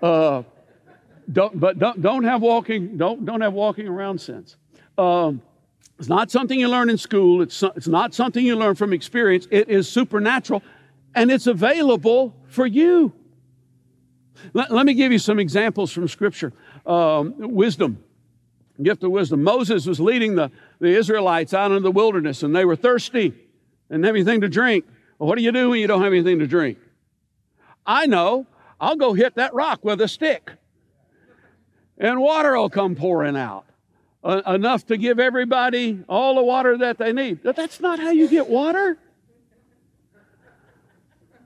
Uh, 0.00 0.42
don't, 1.32 1.58
but 1.58 1.78
don't, 1.78 2.00
don't 2.02 2.24
have 2.24 2.42
walking, 2.42 2.96
don't, 2.96 3.24
don't 3.24 3.40
have 3.40 3.52
walking 3.52 3.86
around 3.86 4.20
sense. 4.20 4.56
Um, 4.98 5.42
it's 5.98 6.08
not 6.08 6.30
something 6.30 6.58
you 6.58 6.68
learn 6.68 6.90
in 6.90 6.98
school. 6.98 7.42
It's, 7.42 7.62
it's 7.62 7.88
not 7.88 8.14
something 8.14 8.44
you 8.44 8.56
learn 8.56 8.74
from 8.74 8.92
experience. 8.92 9.46
It 9.50 9.68
is 9.68 9.88
supernatural 9.88 10.62
and 11.14 11.30
it's 11.30 11.46
available 11.46 12.34
for 12.46 12.66
you. 12.66 13.12
Let, 14.54 14.70
let 14.70 14.86
me 14.86 14.94
give 14.94 15.12
you 15.12 15.18
some 15.18 15.38
examples 15.38 15.92
from 15.92 16.08
Scripture. 16.08 16.52
Um, 16.86 17.34
wisdom, 17.36 18.02
gift 18.82 19.02
of 19.04 19.10
wisdom. 19.10 19.42
Moses 19.42 19.86
was 19.86 20.00
leading 20.00 20.34
the, 20.34 20.50
the 20.80 20.88
Israelites 20.88 21.54
out 21.54 21.70
into 21.70 21.82
the 21.82 21.90
wilderness 21.90 22.42
and 22.42 22.54
they 22.54 22.64
were 22.64 22.76
thirsty 22.76 23.34
and 23.88 24.04
have 24.04 24.14
anything 24.14 24.40
to 24.40 24.48
drink. 24.48 24.84
Well, 25.18 25.28
what 25.28 25.36
do 25.36 25.44
you 25.44 25.52
do 25.52 25.70
when 25.70 25.80
you 25.80 25.86
don't 25.86 26.02
have 26.02 26.12
anything 26.12 26.38
to 26.38 26.46
drink? 26.46 26.78
I 27.86 28.06
know. 28.06 28.46
I'll 28.80 28.96
go 28.96 29.12
hit 29.12 29.34
that 29.34 29.52
rock 29.52 29.84
with 29.84 30.00
a 30.00 30.08
stick 30.08 30.52
and 32.00 32.18
water 32.18 32.56
will 32.56 32.70
come 32.70 32.96
pouring 32.96 33.36
out. 33.36 33.66
Uh, 34.22 34.42
enough 34.46 34.84
to 34.86 34.98
give 34.98 35.18
everybody 35.18 36.02
all 36.08 36.34
the 36.34 36.42
water 36.42 36.76
that 36.76 36.98
they 36.98 37.12
need. 37.12 37.42
But 37.42 37.56
that's 37.56 37.80
not 37.80 37.98
how 37.98 38.10
you 38.10 38.28
get 38.28 38.48
water. 38.48 38.98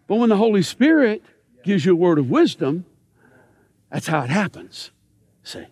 But 0.09 0.17
when 0.17 0.29
the 0.29 0.37
Holy 0.37 0.63
Spirit 0.63 1.23
gives 1.63 1.85
you 1.85 1.93
a 1.93 1.97
word 1.97 2.19
of 2.19 2.29
wisdom, 2.29 2.85
that's 3.93 4.09
how 4.09 4.23
it 4.23 4.31
happens. 4.31 4.91
See? 5.45 5.65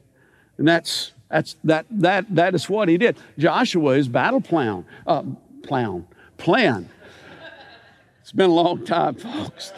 And 0.59 0.69
that's 0.69 1.13
that's 1.33 1.57
that 1.65 1.87
that 1.91 2.33
that 2.35 2.55
is 2.55 2.69
what 2.69 2.89
he 2.89 2.97
did. 2.97 3.17
Joshua 3.37 3.97
is 3.97 4.07
battle 4.07 4.41
plan. 4.41 4.85
Uh, 5.07 5.25
plan. 5.65 6.07
Plan. 6.37 6.89
It's 8.21 8.33
been 8.33 8.51
a 8.51 8.55
long 8.55 8.85
time, 8.85 9.17
folks 9.17 9.73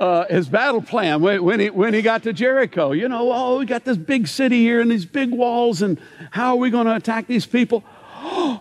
uh, 0.00 0.26
his 0.28 0.48
battle 0.48 0.82
plan 0.82 1.20
when, 1.20 1.42
when, 1.42 1.60
he, 1.60 1.70
when 1.70 1.94
he 1.94 2.02
got 2.02 2.22
to 2.22 2.32
Jericho. 2.32 2.92
You 2.92 3.08
know, 3.08 3.32
oh, 3.32 3.58
we 3.58 3.66
got 3.66 3.84
this 3.84 3.96
big 3.96 4.28
city 4.28 4.60
here 4.60 4.80
and 4.80 4.90
these 4.90 5.06
big 5.06 5.30
walls, 5.30 5.82
and 5.82 6.00
how 6.30 6.50
are 6.50 6.56
we 6.56 6.70
going 6.70 6.86
to 6.86 6.94
attack 6.94 7.26
these 7.26 7.46
people? 7.46 7.84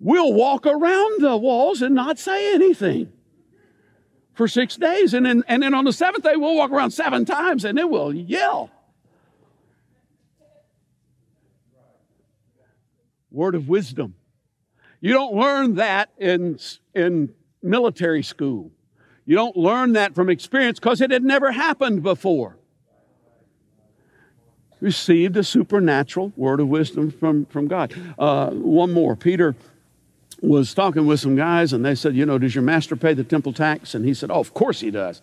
we'll 0.00 0.32
walk 0.32 0.66
around 0.66 1.22
the 1.22 1.36
walls 1.36 1.82
and 1.82 1.94
not 1.94 2.18
say 2.18 2.54
anything 2.54 3.12
for 4.34 4.46
six 4.46 4.76
days. 4.76 5.14
And 5.14 5.24
then, 5.24 5.42
and 5.48 5.62
then 5.62 5.74
on 5.74 5.84
the 5.84 5.92
seventh 5.92 6.24
day, 6.24 6.36
we'll 6.36 6.56
walk 6.56 6.70
around 6.70 6.90
seven 6.90 7.24
times 7.24 7.64
and 7.64 7.76
then 7.76 7.90
we'll 7.90 8.14
yell. 8.14 8.70
Word 13.38 13.54
of 13.54 13.68
wisdom. 13.68 14.16
You 15.00 15.12
don't 15.12 15.32
learn 15.32 15.76
that 15.76 16.10
in, 16.18 16.58
in 16.92 17.32
military 17.62 18.24
school. 18.24 18.72
You 19.26 19.36
don't 19.36 19.56
learn 19.56 19.92
that 19.92 20.16
from 20.16 20.28
experience 20.28 20.80
because 20.80 21.00
it 21.00 21.12
had 21.12 21.22
never 21.22 21.52
happened 21.52 22.02
before. 22.02 22.56
Received 24.80 25.36
a 25.36 25.44
supernatural 25.44 26.32
word 26.34 26.58
of 26.58 26.66
wisdom 26.66 27.12
from, 27.12 27.46
from 27.46 27.68
God. 27.68 27.94
Uh, 28.18 28.50
one 28.50 28.92
more. 28.92 29.14
Peter 29.14 29.54
was 30.42 30.74
talking 30.74 31.06
with 31.06 31.20
some 31.20 31.36
guys 31.36 31.72
and 31.72 31.84
they 31.84 31.94
said, 31.94 32.16
You 32.16 32.26
know, 32.26 32.38
does 32.38 32.56
your 32.56 32.64
master 32.64 32.96
pay 32.96 33.14
the 33.14 33.22
temple 33.22 33.52
tax? 33.52 33.94
And 33.94 34.04
he 34.04 34.14
said, 34.14 34.32
Oh, 34.32 34.40
of 34.40 34.52
course 34.52 34.80
he 34.80 34.90
does. 34.90 35.22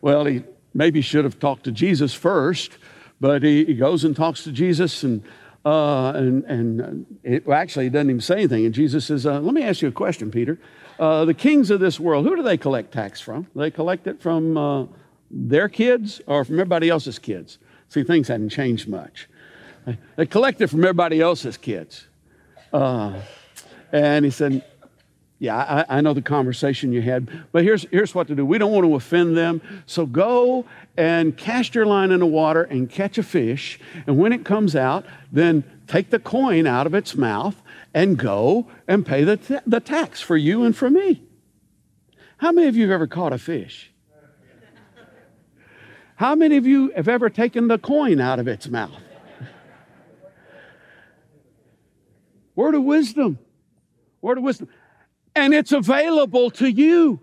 Well, 0.00 0.26
he 0.26 0.44
maybe 0.74 1.00
should 1.00 1.24
have 1.24 1.40
talked 1.40 1.64
to 1.64 1.72
Jesus 1.72 2.14
first, 2.14 2.78
but 3.20 3.42
he, 3.42 3.64
he 3.64 3.74
goes 3.74 4.04
and 4.04 4.14
talks 4.14 4.44
to 4.44 4.52
Jesus 4.52 5.02
and 5.02 5.24
uh, 5.68 6.12
and, 6.12 6.44
and 6.44 7.06
it, 7.22 7.46
well, 7.46 7.58
actually, 7.58 7.84
he 7.84 7.90
doesn't 7.90 8.08
even 8.08 8.22
say 8.22 8.36
anything. 8.36 8.64
And 8.64 8.74
Jesus 8.74 9.04
says, 9.04 9.26
uh, 9.26 9.38
Let 9.38 9.52
me 9.52 9.62
ask 9.62 9.82
you 9.82 9.88
a 9.88 9.92
question, 9.92 10.30
Peter. 10.30 10.58
Uh, 10.98 11.26
the 11.26 11.34
kings 11.34 11.70
of 11.70 11.78
this 11.78 12.00
world, 12.00 12.24
who 12.24 12.34
do 12.36 12.42
they 12.42 12.56
collect 12.56 12.90
tax 12.90 13.20
from? 13.20 13.42
Do 13.42 13.60
they 13.60 13.70
collect 13.70 14.06
it 14.06 14.22
from 14.22 14.56
uh, 14.56 14.86
their 15.30 15.68
kids 15.68 16.22
or 16.26 16.42
from 16.46 16.54
everybody 16.54 16.88
else's 16.88 17.18
kids? 17.18 17.58
See, 17.90 18.02
things 18.02 18.28
hadn't 18.28 18.48
changed 18.48 18.88
much. 18.88 19.28
They 20.16 20.24
collect 20.24 20.60
it 20.62 20.68
from 20.68 20.80
everybody 20.80 21.20
else's 21.20 21.58
kids. 21.58 22.06
Uh, 22.72 23.20
and 23.92 24.24
he 24.24 24.30
said, 24.30 24.64
yeah, 25.40 25.84
I, 25.88 25.98
I, 25.98 26.00
know 26.00 26.14
the 26.14 26.22
conversation 26.22 26.92
you 26.92 27.00
had, 27.00 27.28
but 27.52 27.62
here's, 27.62 27.86
here's 27.90 28.12
what 28.12 28.26
to 28.26 28.34
do. 28.34 28.44
We 28.44 28.58
don't 28.58 28.72
want 28.72 28.84
to 28.84 28.94
offend 28.96 29.36
them, 29.36 29.62
so 29.86 30.04
go 30.04 30.64
and 30.96 31.36
cast 31.36 31.76
your 31.76 31.86
line 31.86 32.10
in 32.10 32.18
the 32.18 32.26
water 32.26 32.64
and 32.64 32.90
catch 32.90 33.18
a 33.18 33.22
fish. 33.22 33.78
And 34.08 34.18
when 34.18 34.32
it 34.32 34.44
comes 34.44 34.74
out, 34.74 35.06
then 35.30 35.62
take 35.86 36.10
the 36.10 36.18
coin 36.18 36.66
out 36.66 36.88
of 36.88 36.94
its 36.94 37.14
mouth 37.14 37.54
and 37.94 38.18
go 38.18 38.66
and 38.88 39.06
pay 39.06 39.22
the, 39.22 39.36
t- 39.36 39.58
the 39.64 39.78
tax 39.78 40.20
for 40.20 40.36
you 40.36 40.64
and 40.64 40.76
for 40.76 40.90
me. 40.90 41.22
How 42.38 42.50
many 42.50 42.66
of 42.66 42.76
you 42.76 42.82
have 42.82 42.92
ever 42.92 43.06
caught 43.06 43.32
a 43.32 43.38
fish? 43.38 43.92
How 46.16 46.34
many 46.34 46.56
of 46.56 46.66
you 46.66 46.90
have 46.96 47.06
ever 47.06 47.30
taken 47.30 47.68
the 47.68 47.78
coin 47.78 48.20
out 48.20 48.40
of 48.40 48.48
its 48.48 48.68
mouth? 48.68 49.00
Word 52.56 52.74
of 52.74 52.82
wisdom. 52.82 53.38
Word 54.20 54.38
of 54.38 54.42
wisdom. 54.42 54.68
And 55.38 55.54
it's 55.54 55.70
available 55.72 56.50
to 56.52 56.68
you. 56.68 57.20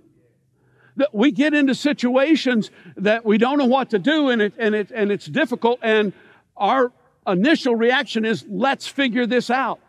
That 0.96 1.14
we 1.14 1.32
get 1.32 1.54
into 1.54 1.76
situations 1.76 2.72
that 2.96 3.26
we 3.26 3.38
don't 3.38 3.58
know 3.58 3.66
what 3.66 3.90
to 3.90 4.00
do 4.00 4.30
and, 4.30 4.42
it, 4.42 4.54
and, 4.58 4.74
it, 4.74 4.92
and 4.92 5.12
it's 5.12 5.26
difficult, 5.26 5.80
and 5.84 6.14
our 6.56 6.94
initial 7.28 7.76
reaction 7.76 8.24
is, 8.24 8.46
let's 8.48 8.88
figure 8.88 9.26
this 9.26 9.50
out. 9.50 9.82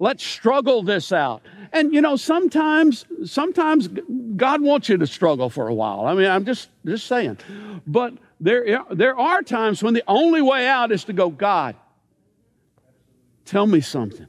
Let's 0.00 0.24
struggle 0.24 0.82
this 0.82 1.12
out. 1.12 1.42
And 1.72 1.94
you 1.94 2.00
know, 2.00 2.16
sometimes, 2.16 3.04
sometimes 3.24 3.88
God 4.34 4.60
wants 4.60 4.88
you 4.88 4.96
to 4.96 5.06
struggle 5.06 5.48
for 5.50 5.68
a 5.68 5.74
while. 5.74 6.06
I 6.06 6.14
mean, 6.14 6.26
I'm 6.26 6.44
just 6.44 6.68
just 6.84 7.06
saying. 7.06 7.38
But 7.86 8.14
there, 8.40 8.84
there 8.90 9.16
are 9.16 9.42
times 9.42 9.84
when 9.84 9.94
the 9.94 10.02
only 10.08 10.42
way 10.42 10.66
out 10.66 10.90
is 10.90 11.04
to 11.04 11.12
go, 11.12 11.30
God, 11.30 11.76
tell 13.44 13.68
me 13.68 13.80
something. 13.80 14.26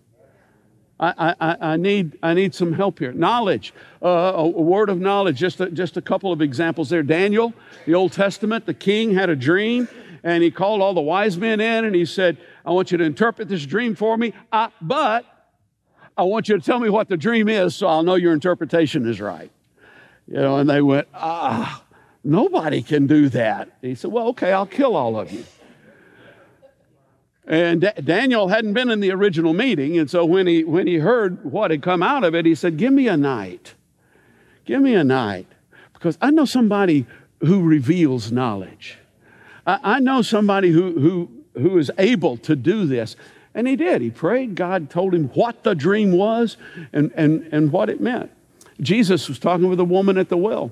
I, 0.99 1.35
I, 1.39 1.57
I, 1.59 1.77
need, 1.77 2.17
I 2.23 2.33
need 2.33 2.55
some 2.55 2.71
help 2.71 2.99
here. 2.99 3.11
Knowledge, 3.11 3.73
uh, 4.01 4.33
a, 4.35 4.47
word 4.47 4.89
of 4.89 4.99
knowledge, 4.99 5.37
just 5.37 5.59
a, 5.59 5.69
just 5.69 5.97
a 5.97 6.01
couple 6.01 6.31
of 6.31 6.41
examples 6.41 6.89
there. 6.89 7.03
Daniel, 7.03 7.53
the 7.85 7.93
Old 7.93 8.13
Testament, 8.13 8.65
the 8.65 8.73
king 8.73 9.13
had 9.13 9.29
a 9.29 9.35
dream 9.35 9.89
and 10.23 10.41
he 10.41 10.51
called 10.51 10.81
all 10.81 10.93
the 10.93 11.01
wise 11.01 11.37
men 11.37 11.59
in 11.59 11.83
and 11.83 11.93
he 11.93 12.05
said, 12.05 12.37
I 12.65 12.71
want 12.71 12.91
you 12.91 12.97
to 12.97 13.03
interpret 13.03 13.49
this 13.49 13.65
dream 13.65 13.93
for 13.93 14.17
me, 14.17 14.33
uh, 14.53 14.69
but 14.81 15.25
I 16.17 16.23
want 16.23 16.47
you 16.47 16.57
to 16.57 16.63
tell 16.63 16.79
me 16.79 16.89
what 16.89 17.09
the 17.09 17.17
dream 17.17 17.49
is 17.49 17.75
so 17.75 17.87
I'll 17.87 18.03
know 18.03 18.15
your 18.15 18.33
interpretation 18.33 19.07
is 19.07 19.19
right. 19.19 19.51
You 20.27 20.35
know, 20.35 20.57
and 20.57 20.69
they 20.69 20.81
went, 20.81 21.09
ah, 21.13 21.83
nobody 22.23 22.81
can 22.81 23.05
do 23.05 23.27
that. 23.29 23.69
He 23.81 23.95
said, 23.95 24.11
well, 24.11 24.29
okay, 24.29 24.53
I'll 24.53 24.65
kill 24.65 24.95
all 24.95 25.19
of 25.19 25.31
you. 25.31 25.43
And 27.47 27.81
D- 27.81 28.01
Daniel 28.03 28.47
hadn't 28.47 28.73
been 28.73 28.89
in 28.89 28.99
the 28.99 29.11
original 29.11 29.53
meeting, 29.53 29.99
and 29.99 30.09
so 30.09 30.25
when 30.25 30.47
he, 30.47 30.63
when 30.63 30.87
he 30.87 30.95
heard 30.95 31.43
what 31.43 31.71
had 31.71 31.81
come 31.81 32.01
out 32.01 32.23
of 32.23 32.33
it, 32.33 32.45
he 32.45 32.55
said, 32.55 32.77
Give 32.77 32.91
me 32.91 33.07
a 33.07 33.17
night. 33.17 33.75
Give 34.65 34.81
me 34.81 34.95
a 34.95 35.03
night. 35.03 35.47
Because 35.93 36.17
I 36.21 36.31
know 36.31 36.45
somebody 36.45 37.05
who 37.39 37.61
reveals 37.61 38.31
knowledge. 38.31 38.97
I, 39.67 39.79
I 39.83 39.99
know 39.99 40.21
somebody 40.21 40.71
who, 40.71 40.99
who, 40.99 41.61
who 41.61 41.77
is 41.77 41.91
able 41.97 42.37
to 42.37 42.55
do 42.55 42.85
this. 42.85 43.15
And 43.53 43.67
he 43.67 43.75
did. 43.75 44.01
He 44.01 44.09
prayed. 44.09 44.55
God 44.55 44.89
told 44.89 45.13
him 45.13 45.29
what 45.29 45.63
the 45.63 45.75
dream 45.75 46.11
was 46.11 46.57
and, 46.91 47.11
and, 47.15 47.47
and 47.51 47.71
what 47.71 47.89
it 47.89 48.01
meant. 48.01 48.31
Jesus 48.81 49.29
was 49.29 49.39
talking 49.39 49.69
with 49.69 49.79
a 49.79 49.85
woman 49.85 50.17
at 50.17 50.29
the 50.29 50.37
well. 50.37 50.71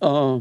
Uh, 0.00 0.40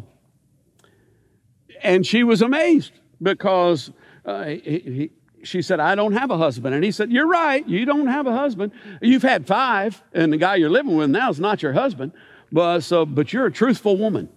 and 1.83 2.05
she 2.05 2.23
was 2.23 2.41
amazed 2.41 2.93
because 3.21 3.91
uh, 4.25 4.45
he, 4.45 4.59
he, 4.59 5.11
she 5.43 5.61
said, 5.61 5.79
I 5.79 5.95
don't 5.95 6.13
have 6.13 6.31
a 6.31 6.37
husband. 6.37 6.75
And 6.75 6.83
he 6.83 6.91
said, 6.91 7.11
You're 7.11 7.27
right. 7.27 7.67
You 7.67 7.85
don't 7.85 8.07
have 8.07 8.27
a 8.27 8.35
husband. 8.35 8.71
You've 9.01 9.23
had 9.23 9.47
five, 9.47 10.01
and 10.13 10.31
the 10.31 10.37
guy 10.37 10.55
you're 10.55 10.69
living 10.69 10.95
with 10.95 11.09
now 11.09 11.29
is 11.29 11.39
not 11.39 11.61
your 11.61 11.73
husband. 11.73 12.11
But, 12.51 12.81
so, 12.81 13.05
but 13.05 13.31
you're 13.31 13.45
a 13.45 13.51
truthful 13.51 13.97
woman. 13.97 14.29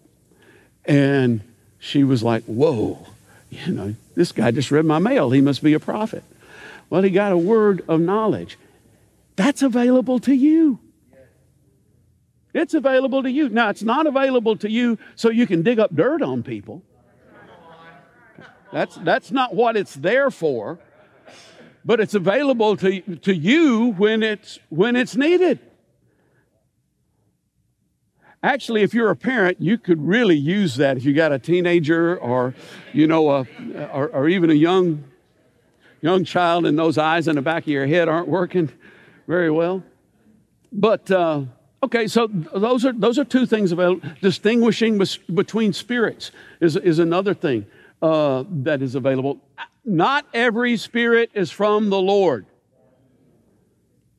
And 0.85 1.41
she 1.79 2.05
was 2.05 2.23
like, 2.23 2.45
Whoa, 2.45 3.07
you 3.51 3.73
know, 3.73 3.95
this 4.15 4.33
guy 4.33 4.51
just 4.51 4.71
read 4.71 4.85
my 4.85 4.99
mail. 4.99 5.31
He 5.31 5.41
must 5.41 5.63
be 5.63 5.75
a 5.75 5.81
prophet. 5.81 6.25
Well, 6.91 7.03
he 7.03 7.11
got 7.11 7.33
a 7.33 7.39
word 7.39 7.85
of 7.89 8.01
knowledge. 8.01 8.59
That's 9.37 9.63
available 9.63 10.19
to 10.21 10.35
you. 10.35 10.79
It's 12.53 12.73
available 12.73 13.23
to 13.25 13.31
you. 13.31 13.49
Now, 13.49 13.71
it's 13.71 13.83
not 13.83 14.07
available 14.07 14.57
to 14.59 14.71
you 14.71 14.97
so 15.17 15.29
you 15.29 15.47
can 15.47 15.63
dig 15.63 15.81
up 15.81 15.95
dirt 15.95 16.23
on 16.23 16.45
people. 16.45 16.83
That's, 18.73 18.97
that's 18.97 19.31
not 19.31 19.55
what 19.55 19.77
it's 19.77 19.95
there 19.95 20.31
for. 20.31 20.79
But 21.85 22.01
it's 22.01 22.15
available 22.15 22.77
to, 22.79 23.01
to 23.17 23.35
you 23.35 23.93
when 23.93 24.23
it's, 24.23 24.59
when 24.71 24.97
it's 24.97 25.17
needed. 25.17 25.59
Actually, 28.43 28.83
if 28.83 28.93
you're 28.93 29.11
a 29.11 29.17
parent, 29.17 29.61
you 29.61 29.79
could 29.79 30.01
really 30.07 30.37
use 30.37 30.77
that 30.77 30.97
if 30.97 31.05
you 31.05 31.15
got 31.15 31.33
a 31.33 31.39
teenager 31.39 32.17
or, 32.19 32.55
you 32.93 33.07
know, 33.07 33.31
a, 33.31 33.47
or, 33.93 34.09
or 34.09 34.29
even 34.29 34.51
a 34.51 34.55
young 34.55 35.05
young 36.03 36.23
child 36.23 36.67
and 36.67 36.79
those 36.79 36.99
eyes 36.99 37.29
in 37.29 37.37
the 37.37 37.41
back 37.41 37.63
of 37.63 37.69
your 37.69 37.87
head 37.87 38.11
aren't 38.11 38.29
working 38.29 38.71
very 39.27 39.51
well. 39.51 39.83
But 40.71 41.11
uh, 41.11 41.45
okay, 41.83 42.07
so 42.07 42.27
those 42.27 42.85
are 42.85 42.93
those 42.93 43.19
are 43.19 43.25
two 43.25 43.47
things 43.47 43.73
about 43.73 44.03
distinguishing 44.21 45.03
between 45.33 45.73
spirits 45.73 46.31
is 46.61 46.77
is 46.77 46.99
another 46.99 47.33
thing. 47.33 47.65
uh, 48.05 48.45
that 48.51 48.83
is 48.83 48.95
available. 48.95 49.41
Not 49.85 50.27
every 50.33 50.77
spirit 50.77 51.31
is 51.35 51.51
from 51.51 51.91
the 51.91 52.01
Lord. 52.01 52.47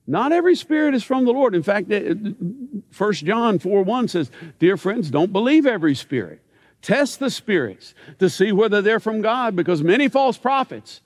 Not 0.08 0.32
every 0.32 0.56
spirit 0.56 0.94
is 0.94 1.04
from 1.04 1.26
the 1.26 1.32
Lord. 1.32 1.56
In 1.56 1.64
fact, 1.64 1.90
1 1.90 3.14
John 3.14 3.58
4 3.58 3.84
1 3.84 4.08
says, 4.08 4.30
Dear 4.60 4.78
friends, 4.78 5.10
don't 5.10 5.34
believe 5.34 5.66
every 5.66 5.96
spirit. 5.96 6.42
Test 6.82 7.20
the 7.20 7.32
spirits 7.32 7.96
to 8.20 8.30
see 8.30 8.52
whether 8.52 8.82
they're 8.82 9.00
from 9.00 9.22
God, 9.22 9.56
because 9.56 9.82
many 9.82 10.08
false 10.08 10.38
prophets 10.38 11.02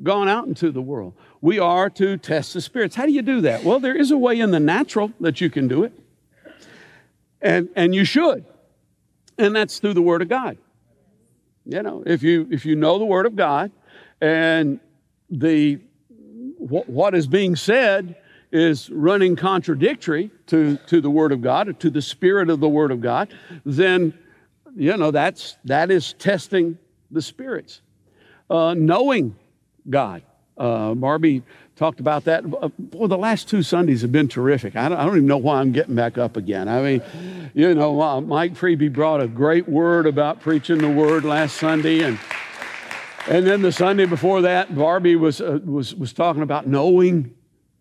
gone 0.00 0.28
out 0.28 0.46
into 0.46 0.70
the 0.70 0.80
world. 0.80 1.14
We 1.40 1.58
are 1.58 1.90
to 1.90 2.16
test 2.16 2.54
the 2.54 2.60
spirits. 2.60 2.94
How 2.94 3.06
do 3.06 3.12
you 3.12 3.22
do 3.22 3.40
that? 3.40 3.64
Well, 3.64 3.80
there 3.80 3.96
is 3.96 4.12
a 4.12 4.18
way 4.18 4.38
in 4.38 4.52
the 4.52 4.60
natural 4.60 5.12
that 5.18 5.40
you 5.40 5.50
can 5.50 5.66
do 5.66 5.82
it. 5.82 5.92
And, 7.40 7.68
and 7.74 7.94
you 7.94 8.04
should. 8.04 8.44
And 9.36 9.56
that's 9.56 9.80
through 9.80 9.94
the 9.94 10.02
Word 10.02 10.22
of 10.22 10.28
God. 10.28 10.58
You 11.64 11.82
know, 11.82 12.02
if 12.06 12.22
you 12.22 12.48
if 12.50 12.64
you 12.64 12.76
know 12.76 12.98
the 12.98 13.04
Word 13.04 13.26
of 13.26 13.36
God 13.36 13.70
and 14.20 14.80
the 15.30 15.80
what 16.58 17.14
is 17.14 17.26
being 17.26 17.56
said 17.56 18.16
is 18.50 18.90
running 18.90 19.36
contradictory 19.36 20.30
to, 20.46 20.76
to 20.86 21.00
the 21.00 21.10
Word 21.10 21.32
of 21.32 21.42
God, 21.42 21.68
or 21.68 21.72
to 21.74 21.90
the 21.90 22.02
Spirit 22.02 22.50
of 22.50 22.60
the 22.60 22.68
Word 22.68 22.90
of 22.90 23.00
God, 23.00 23.28
then, 23.64 24.16
you 24.74 24.96
know, 24.96 25.10
that's, 25.10 25.56
that 25.64 25.90
is 25.90 26.14
testing 26.14 26.78
the 27.10 27.22
spirits. 27.22 27.82
Uh, 28.48 28.74
knowing 28.74 29.36
God. 29.88 30.22
Uh, 30.56 30.94
Barbie 30.94 31.42
talked 31.76 32.00
about 32.00 32.24
that. 32.24 32.44
Uh, 32.44 32.68
boy, 32.78 33.06
the 33.06 33.18
last 33.18 33.48
two 33.48 33.62
Sundays 33.62 34.02
have 34.02 34.10
been 34.10 34.28
terrific. 34.28 34.74
I 34.74 34.88
don't, 34.88 34.98
I 34.98 35.04
don't, 35.04 35.16
even 35.16 35.26
know 35.26 35.36
why 35.36 35.60
I'm 35.60 35.70
getting 35.70 35.94
back 35.94 36.18
up 36.18 36.36
again. 36.36 36.68
I 36.68 36.82
mean, 36.82 37.02
you 37.54 37.74
know, 37.74 38.00
uh, 38.00 38.20
Mike 38.20 38.54
Freeby 38.54 38.92
brought 38.92 39.22
a 39.22 39.28
great 39.28 39.68
word 39.68 40.06
about 40.06 40.40
preaching 40.40 40.78
the 40.78 40.90
Word 40.90 41.24
last 41.24 41.58
Sunday, 41.58 42.02
and 42.02 42.18
and 43.28 43.46
then 43.46 43.62
the 43.62 43.72
Sunday 43.72 44.06
before 44.06 44.42
that, 44.42 44.74
Barbie 44.74 45.16
was 45.16 45.40
uh, 45.40 45.60
was 45.64 45.94
was 45.94 46.12
talking 46.12 46.42
about 46.42 46.66
knowing 46.66 47.34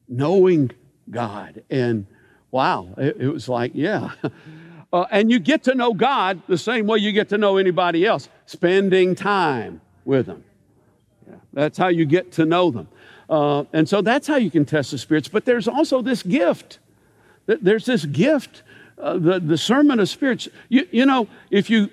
knowing 0.08 0.72
God. 1.10 1.64
And 1.70 2.08
wow, 2.52 2.94
it, 2.98 3.18
it 3.20 3.28
was 3.30 3.50
like, 3.50 3.72
yeah. 3.74 4.12
Uh, 4.94 5.06
and 5.12 5.30
you 5.30 5.38
get 5.38 5.64
to 5.64 5.76
know 5.76 5.94
God 5.94 6.42
the 6.48 6.58
same 6.58 6.88
way 6.88 7.00
you 7.00 7.12
get 7.12 7.28
to 7.30 7.38
know 7.38 7.58
anybody 7.58 8.06
else, 8.06 8.30
spending 8.46 9.16
time 9.16 9.82
with 10.06 10.28
them. 10.28 10.46
Yeah, 11.28 11.36
that's 11.52 11.78
how 11.78 11.90
you 11.90 12.06
get 12.06 12.32
to 12.32 12.46
know 12.46 12.72
them. 12.72 12.88
Uh, 13.30 13.66
and 13.74 13.88
so 13.88 14.02
that's 14.02 14.28
how 14.28 14.38
you 14.38 14.50
can 14.50 14.64
test 14.64 14.92
the 14.92 14.98
spirits. 14.98 15.28
But 15.28 15.44
there's 15.44 15.68
also 15.68 16.02
this 16.02 16.24
gift. 16.24 16.80
There's 17.48 17.86
this 17.86 18.06
gift, 18.06 18.64
uh, 18.98 19.16
the, 19.16 19.20
the 19.20 19.40
discerning 19.42 20.00
of 20.00 20.08
spirits. 20.08 20.48
You, 20.70 20.88
you 20.90 21.06
know, 21.06 21.28
if 21.52 21.70
you 21.70 21.90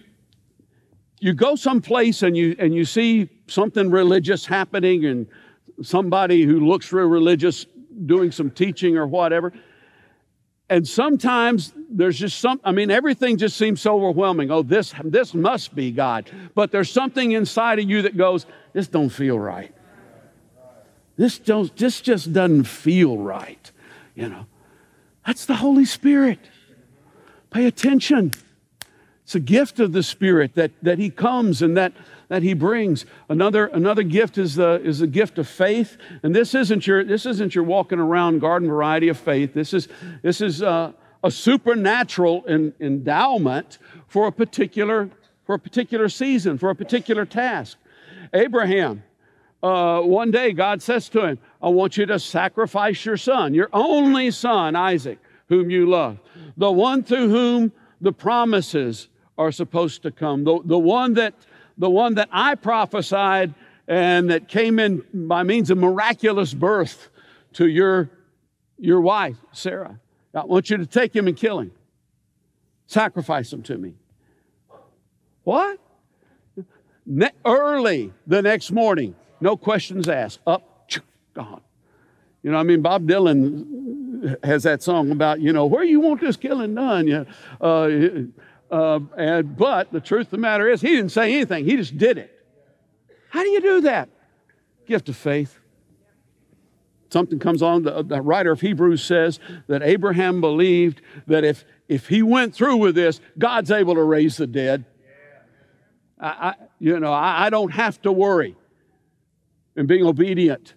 you 1.19 1.33
go 1.33 1.57
someplace 1.57 2.23
and 2.23 2.37
you 2.37 2.55
and 2.61 2.73
you 2.73 2.85
see 2.85 3.29
something 3.47 3.91
religious 3.91 4.47
happening 4.47 5.05
and 5.05 5.27
somebody 5.83 6.43
who 6.43 6.61
looks 6.61 6.93
real 6.93 7.07
religious 7.07 7.67
doing 8.07 8.33
some 8.33 8.51
teaching 8.51 8.97
or 8.97 9.07
whatever. 9.07 9.53
And 10.71 10.89
sometimes 10.89 11.73
there's 11.91 12.19
just 12.19 12.41
some, 12.41 12.61
I 12.65 12.73
mean, 12.73 12.91
everything 12.91 13.37
just 13.37 13.57
seems 13.57 13.83
so 13.83 13.97
overwhelming. 13.97 14.51
Oh, 14.51 14.63
this, 14.63 14.95
this 15.05 15.35
must 15.35 15.75
be 15.75 15.91
God. 15.91 16.31
But 16.55 16.73
there's 16.73 16.91
something 16.91 17.33
inside 17.33 17.79
of 17.79 17.89
you 17.89 18.03
that 18.03 18.17
goes, 18.17 18.47
this 18.73 18.89
don't 18.89 19.11
feel 19.11 19.39
right. 19.39 19.73
This, 21.17 21.39
don't, 21.39 21.75
this 21.77 22.01
just 22.01 22.33
doesn't 22.33 22.65
feel 22.65 23.19
right. 23.19 23.71
You 24.15 24.29
know, 24.29 24.47
that's 25.27 25.45
the 25.45 25.57
Holy 25.57 25.85
Spirit. 25.85 26.39
Pay 27.51 27.67
attention. 27.67 28.33
It's 29.23 29.35
a 29.35 29.41
gift 29.41 29.81
of 29.81 29.93
the 29.93 30.03
Spirit 30.03 30.55
that, 30.55 30.73
that 30.83 30.99
He 30.99 31.11
comes 31.11 31.63
and 31.63 31.77
that 31.77 31.93
that 32.28 32.43
he 32.43 32.54
brings. 32.54 33.07
Another, 33.28 33.66
another 33.66 34.02
gift 34.02 34.38
is 34.38 34.54
the, 34.54 34.81
is 34.83 35.00
the 35.00 35.07
gift 35.07 35.38
of 35.38 35.49
faith. 35.49 35.97
And 36.23 36.35
this 36.35 36.54
isn't 36.54 36.87
your, 36.87 37.04
this 37.04 37.26
isn't 37.26 37.54
your 37.54 37.64
walking 37.64 37.99
around 37.99 38.40
garden 38.40 38.69
variety 38.69 39.09
of 39.09 39.19
faith. 39.19 39.54
This 39.54 39.75
is, 39.75 39.88
this 40.23 40.40
is 40.40 40.62
uh, 40.62 40.93
a 41.23 41.31
supernatural 41.31 42.45
endowment 42.47 43.78
for 44.09 44.26
a 44.26 44.33
particular, 44.33 45.11
for 45.45 45.54
a 45.54 45.59
particular 45.59 46.09
season, 46.09 46.59
for 46.59 46.71
a 46.71 46.75
particular 46.75 47.25
task. 47.25 47.78
Abraham, 48.33 49.03
uh, 49.62 50.03
one 50.03 50.31
day 50.31 50.53
God 50.53 50.83
says 50.83 51.09
to 51.11 51.27
him, 51.27 51.38
I 51.62 51.68
want 51.68 51.96
you 51.96 52.05
to 52.07 52.18
sacrifice 52.18 53.05
your 53.05 53.16
son, 53.16 53.55
your 53.55 53.70
only 53.72 54.31
son, 54.31 54.77
Isaac, 54.77 55.18
whom 55.49 55.70
you 55.70 55.87
love, 55.87 56.18
the 56.57 56.70
one 56.70 57.03
through 57.03 57.31
whom 57.31 57.72
the 58.01 58.12
promises 58.12 59.09
are 59.38 59.51
supposed 59.51 60.03
to 60.03 60.11
come, 60.11 60.44
the, 60.44 60.61
the 60.64 60.79
one 60.79 61.14
that 61.14 61.35
the 61.79 61.91
one 61.91 62.15
that 62.15 62.29
I 62.33 62.55
prophesied 62.55 63.55
and 63.87 64.31
that 64.31 64.49
came 64.49 64.79
in 64.79 65.03
by 65.13 65.43
means 65.43 65.71
of 65.71 65.79
miraculous 65.79 66.55
birth 66.55 67.11
to 67.55 67.67
your, 67.67 68.11
your 68.79 69.01
wife, 69.01 69.37
Sarah. 69.53 70.01
I 70.35 70.45
want 70.45 70.71
you 70.71 70.79
to 70.79 70.87
take 70.87 71.15
him 71.15 71.29
and 71.29 71.37
kill 71.37 71.61
him. 71.61 71.73
Sacrifice 72.87 73.53
him 73.53 73.63
to 73.65 73.77
me. 73.77 73.95
What? 75.45 75.79
Ne- 77.07 77.31
early 77.45 78.13
the 78.27 78.43
next 78.43 78.71
morning, 78.71 79.15
no 79.41 79.57
questions 79.57 80.09
asked. 80.09 80.41
Up, 80.47 80.91
gone. 81.35 81.61
You 82.43 82.51
know, 82.51 82.59
I 82.59 82.63
mean, 82.63 82.83
Bob 82.83 83.07
Dylan 83.07 84.37
has 84.45 84.63
that 84.65 84.83
song 84.83 85.11
about, 85.11 85.41
you 85.41 85.53
know, 85.53 85.67
where 85.67 85.85
you 85.85 86.01
want 86.01 86.21
this 86.21 86.37
killing 86.37 86.75
done. 86.75 87.07
You 87.07 87.27
uh, 87.61 87.89
uh, 88.75 88.99
and, 89.17 89.57
but 89.57 89.93
the 89.93 90.01
truth 90.01 90.27
of 90.27 90.31
the 90.33 90.39
matter 90.39 90.69
is, 90.69 90.81
he 90.81 90.89
didn't 90.89 91.11
say 91.11 91.33
anything, 91.33 91.65
he 91.65 91.77
just 91.77 91.97
did 91.97 92.19
it. 92.19 92.37
How 93.31 93.45
do 93.45 93.49
you 93.49 93.61
do 93.61 93.81
that? 93.83 94.09
Gift 94.87 95.09
of 95.09 95.17
faith. 95.17 95.61
Something 97.09 97.39
comes 97.39 97.63
on, 97.63 97.85
the, 97.85 98.03
the 98.03 98.21
writer 98.21 98.51
of 98.51 98.61
Hebrews 98.61 99.01
says 99.01 99.39
that 99.69 99.85
Abraham 99.85 100.41
believed 100.41 101.03
that 101.29 101.45
if, 101.45 101.65
if 101.89 102.09
he 102.09 102.23
went 102.23 102.53
through 102.53 102.79
with 102.79 102.97
this, 102.97 103.21
God's 103.39 103.71
able 103.71 103.95
to 103.95 104.03
raise 104.03 104.39
the 104.39 104.49
dead. 104.49 104.85
I, 106.19 106.29
I 106.29 106.55
you 106.81 106.99
know, 106.99 107.13
I, 107.13 107.47
I 107.47 107.51
don't 107.51 107.71
have 107.71 108.03
to 108.03 108.11
worry 108.11 108.57
in 109.77 109.87
being 109.87 110.05
obedient 110.05 110.75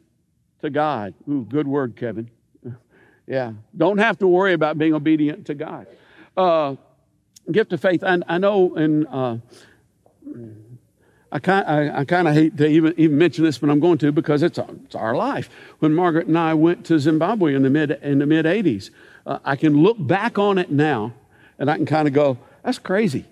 to 0.61 0.69
God. 0.69 1.15
Ooh, 1.27 1.47
good 1.49 1.67
word, 1.67 1.95
Kevin. 1.95 2.29
Yeah, 3.29 3.51
don't 3.75 3.97
have 3.97 4.19
to 4.19 4.27
worry 4.27 4.53
about 4.53 4.77
being 4.77 4.93
obedient 4.93 5.47
to 5.47 5.53
God. 5.53 5.85
Uh, 6.37 6.77
gift 7.51 7.73
of 7.73 7.81
faith. 7.81 8.03
And 8.03 8.23
I 8.27 8.37
know, 8.37 8.75
and 8.75 9.07
uh, 9.07 9.37
I 11.31 11.39
kind 11.39 11.67
I, 11.67 11.99
I 11.99 12.05
kind 12.05 12.27
of 12.27 12.33
hate 12.33 12.57
to 12.57 12.67
even 12.67 12.93
even 12.97 13.17
mention 13.17 13.43
this, 13.43 13.57
but 13.57 13.69
I'm 13.69 13.79
going 13.79 13.97
to 13.99 14.11
because 14.11 14.43
it's 14.43 14.57
our, 14.57 14.69
it's 14.85 14.95
our 14.95 15.15
life. 15.15 15.49
When 15.79 15.93
Margaret 15.93 16.27
and 16.27 16.37
I 16.37 16.53
went 16.53 16.85
to 16.85 16.99
Zimbabwe 16.99 17.53
in 17.55 17.63
the 17.63 17.69
mid 17.69 17.91
in 17.91 18.19
the 18.19 18.25
mid 18.25 18.45
'80s, 18.45 18.89
uh, 19.25 19.39
I 19.43 19.55
can 19.55 19.77
look 19.77 19.97
back 19.99 20.37
on 20.37 20.57
it 20.57 20.71
now, 20.71 21.13
and 21.59 21.69
I 21.69 21.75
can 21.75 21.85
kind 21.85 22.07
of 22.07 22.13
go, 22.13 22.37
"That's 22.63 22.79
crazy." 22.79 23.25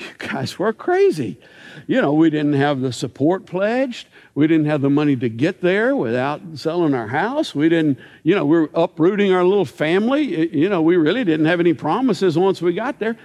You 0.00 0.06
guys 0.18 0.58
were 0.58 0.72
crazy. 0.72 1.38
You 1.86 2.00
know, 2.00 2.14
we 2.14 2.30
didn't 2.30 2.54
have 2.54 2.80
the 2.80 2.92
support 2.92 3.46
pledged. 3.46 4.08
We 4.34 4.46
didn't 4.46 4.66
have 4.66 4.80
the 4.80 4.90
money 4.90 5.14
to 5.16 5.28
get 5.28 5.60
there 5.60 5.94
without 5.94 6.40
selling 6.54 6.94
our 6.94 7.08
house. 7.08 7.54
We 7.54 7.68
didn't, 7.68 7.98
you 8.22 8.34
know, 8.34 8.46
we 8.46 8.58
are 8.58 8.70
uprooting 8.74 9.32
our 9.32 9.44
little 9.44 9.64
family. 9.64 10.56
You 10.56 10.68
know, 10.68 10.80
we 10.80 10.96
really 10.96 11.24
didn't 11.24 11.46
have 11.46 11.60
any 11.60 11.74
promises 11.74 12.38
once 12.38 12.62
we 12.62 12.72
got 12.72 12.98
there. 12.98 13.16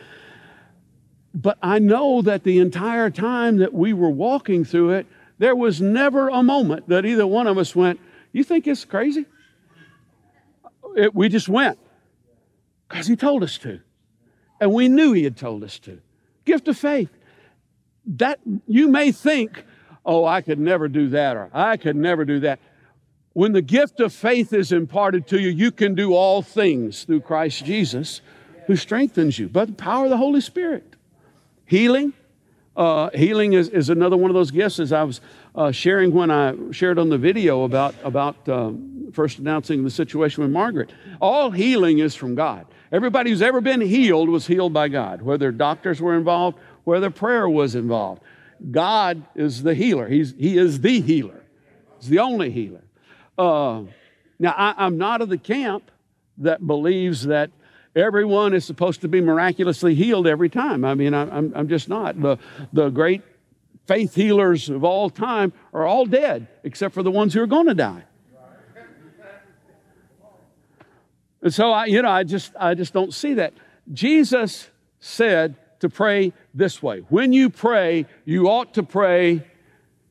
But 1.34 1.58
I 1.62 1.80
know 1.80 2.22
that 2.22 2.44
the 2.44 2.60
entire 2.60 3.10
time 3.10 3.58
that 3.58 3.74
we 3.74 3.94
were 3.94 4.10
walking 4.10 4.64
through 4.64 4.92
it, 4.92 5.08
there 5.38 5.56
was 5.56 5.82
never 5.82 6.30
a 6.30 6.44
moment 6.44 6.88
that 6.90 7.06
either 7.06 7.28
one 7.28 7.48
of 7.48 7.58
us 7.58 7.76
went, 7.76 8.00
You 8.32 8.44
think 8.44 8.68
it's 8.68 8.86
crazy? 8.86 9.26
It, 10.96 11.14
we 11.14 11.30
just 11.30 11.50
went 11.50 11.78
because 12.88 13.08
he 13.08 13.16
told 13.16 13.44
us 13.44 13.58
to. 13.60 13.82
And 14.62 14.74
we 14.74 14.88
knew 14.88 15.12
he 15.12 15.26
had 15.26 15.36
told 15.36 15.64
us 15.64 15.78
to. 15.80 16.02
Gift 16.46 16.68
of 16.68 16.78
faith. 16.78 17.10
That 18.06 18.40
you 18.68 18.88
may 18.88 19.12
think, 19.12 19.66
oh, 20.06 20.26
I 20.26 20.42
could 20.42 20.60
never 20.60 20.88
do 20.88 21.10
that, 21.10 21.36
or 21.36 21.50
I 21.54 21.78
could 21.78 21.96
never 21.96 22.24
do 22.24 22.40
that. 22.42 22.60
When 23.34 23.52
the 23.52 23.62
gift 23.62 24.00
of 24.00 24.14
faith 24.14 24.54
is 24.54 24.72
imparted 24.72 25.28
to 25.28 25.42
you, 25.42 25.50
you 25.50 25.72
can 25.72 25.96
do 25.96 26.14
all 26.14 26.42
things 26.42 27.04
through 27.04 27.22
Christ 27.22 27.66
Jesus 27.66 28.22
who 28.68 28.76
strengthens 28.76 29.38
you 29.38 29.50
by 29.50 29.66
the 29.66 29.74
power 29.74 30.06
of 30.06 30.10
the 30.10 30.18
Holy 30.18 30.42
Spirit. 30.42 30.96
Healing. 31.66 32.14
Uh, 32.78 33.10
healing 33.14 33.54
is, 33.54 33.70
is 33.70 33.90
another 33.90 34.18
one 34.18 34.30
of 34.30 34.36
those 34.36 34.52
gifts, 34.52 34.80
as 34.80 34.92
I 34.92 35.04
was 35.04 35.22
uh, 35.56 35.72
sharing 35.72 36.14
when 36.14 36.30
I 36.30 36.56
shared 36.72 37.00
on 37.00 37.10
the 37.10 37.18
video 37.18 37.64
about, 37.64 37.96
about 38.04 38.48
um, 38.50 39.12
first 39.14 39.40
announcing 39.40 39.84
the 39.84 39.90
situation 39.90 40.44
with 40.44 40.52
Margaret. 40.52 40.92
All 41.22 41.52
healing 41.52 42.00
is 42.00 42.16
from 42.16 42.36
God. 42.36 42.68
Everybody 42.92 43.32
who's 43.32 43.42
ever 43.42 43.62
been 43.62 43.82
healed 43.82 44.30
was 44.30 44.48
healed 44.48 44.74
by 44.74 44.88
God, 44.90 45.22
whether 45.22 45.52
doctors 45.52 46.02
were 46.02 46.16
involved, 46.16 46.58
whether 46.84 47.10
prayer 47.10 47.50
was 47.50 47.76
involved. 47.76 48.22
God 48.72 49.24
is 49.36 49.64
the 49.64 49.74
healer. 49.74 50.08
He's, 50.08 50.34
he 50.38 50.58
is 50.58 50.82
the 50.82 51.02
healer. 51.02 51.44
He's 52.00 52.10
the 52.10 52.20
only 52.20 52.52
healer. 52.52 52.84
Uh, 53.38 53.84
now, 54.40 54.54
I, 54.56 54.86
am 54.86 54.98
not 54.98 55.22
of 55.22 55.30
the 55.30 55.38
camp 55.38 55.92
that 56.38 56.66
believes 56.66 57.26
that 57.26 57.52
everyone 57.96 58.54
is 58.54 58.66
supposed 58.66 59.02
to 59.02 59.08
be 59.08 59.22
miraculously 59.22 59.96
healed 59.96 60.28
every 60.28 60.50
time. 60.50 60.86
I 60.86 60.94
mean, 60.94 61.14
I, 61.14 61.38
am 61.38 61.54
I'm 61.56 61.68
just 61.68 61.90
not. 61.90 62.20
The, 62.22 62.38
the 62.72 62.90
great 62.90 63.24
faith 63.88 64.16
healers 64.16 64.70
of 64.70 64.84
all 64.84 65.10
time 65.10 65.54
are 65.74 65.86
all 65.86 66.06
dead, 66.06 66.48
except 66.64 66.94
for 66.94 67.04
the 67.04 67.12
ones 67.12 67.34
who 67.34 67.42
are 67.42 67.48
going 67.48 67.68
to 67.68 67.74
die. 67.76 68.04
And 71.46 71.54
so 71.54 71.72
I, 71.72 71.86
you 71.86 72.02
know, 72.02 72.10
I 72.10 72.24
just 72.24 72.54
I 72.60 72.74
just 72.74 72.92
don't 72.92 73.14
see 73.14 73.36
that. 73.36 73.54
Jesus 73.94 74.68
said 75.00 75.56
to 75.80 75.90
pray 75.90 76.34
this 76.56 76.82
way. 76.82 77.06
When 77.10 77.34
you 77.34 77.52
pray, 77.52 78.08
you 78.26 78.50
ought 78.50 78.74
to 78.74 78.84
pray, 78.84 79.46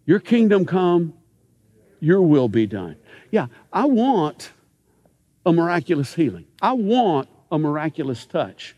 Your 0.07 0.21
kingdom 0.21 0.65
come, 0.65 1.15
your 1.99 2.23
will 2.23 2.49
be 2.49 2.67
done. 2.67 2.97
Yeah, 3.33 3.49
I 3.73 3.87
want 3.87 4.53
a 5.45 5.53
miraculous 5.53 6.15
healing. 6.15 6.45
I 6.63 6.75
want 6.75 7.29
a 7.51 7.59
miraculous 7.59 8.25
touch. 8.27 8.77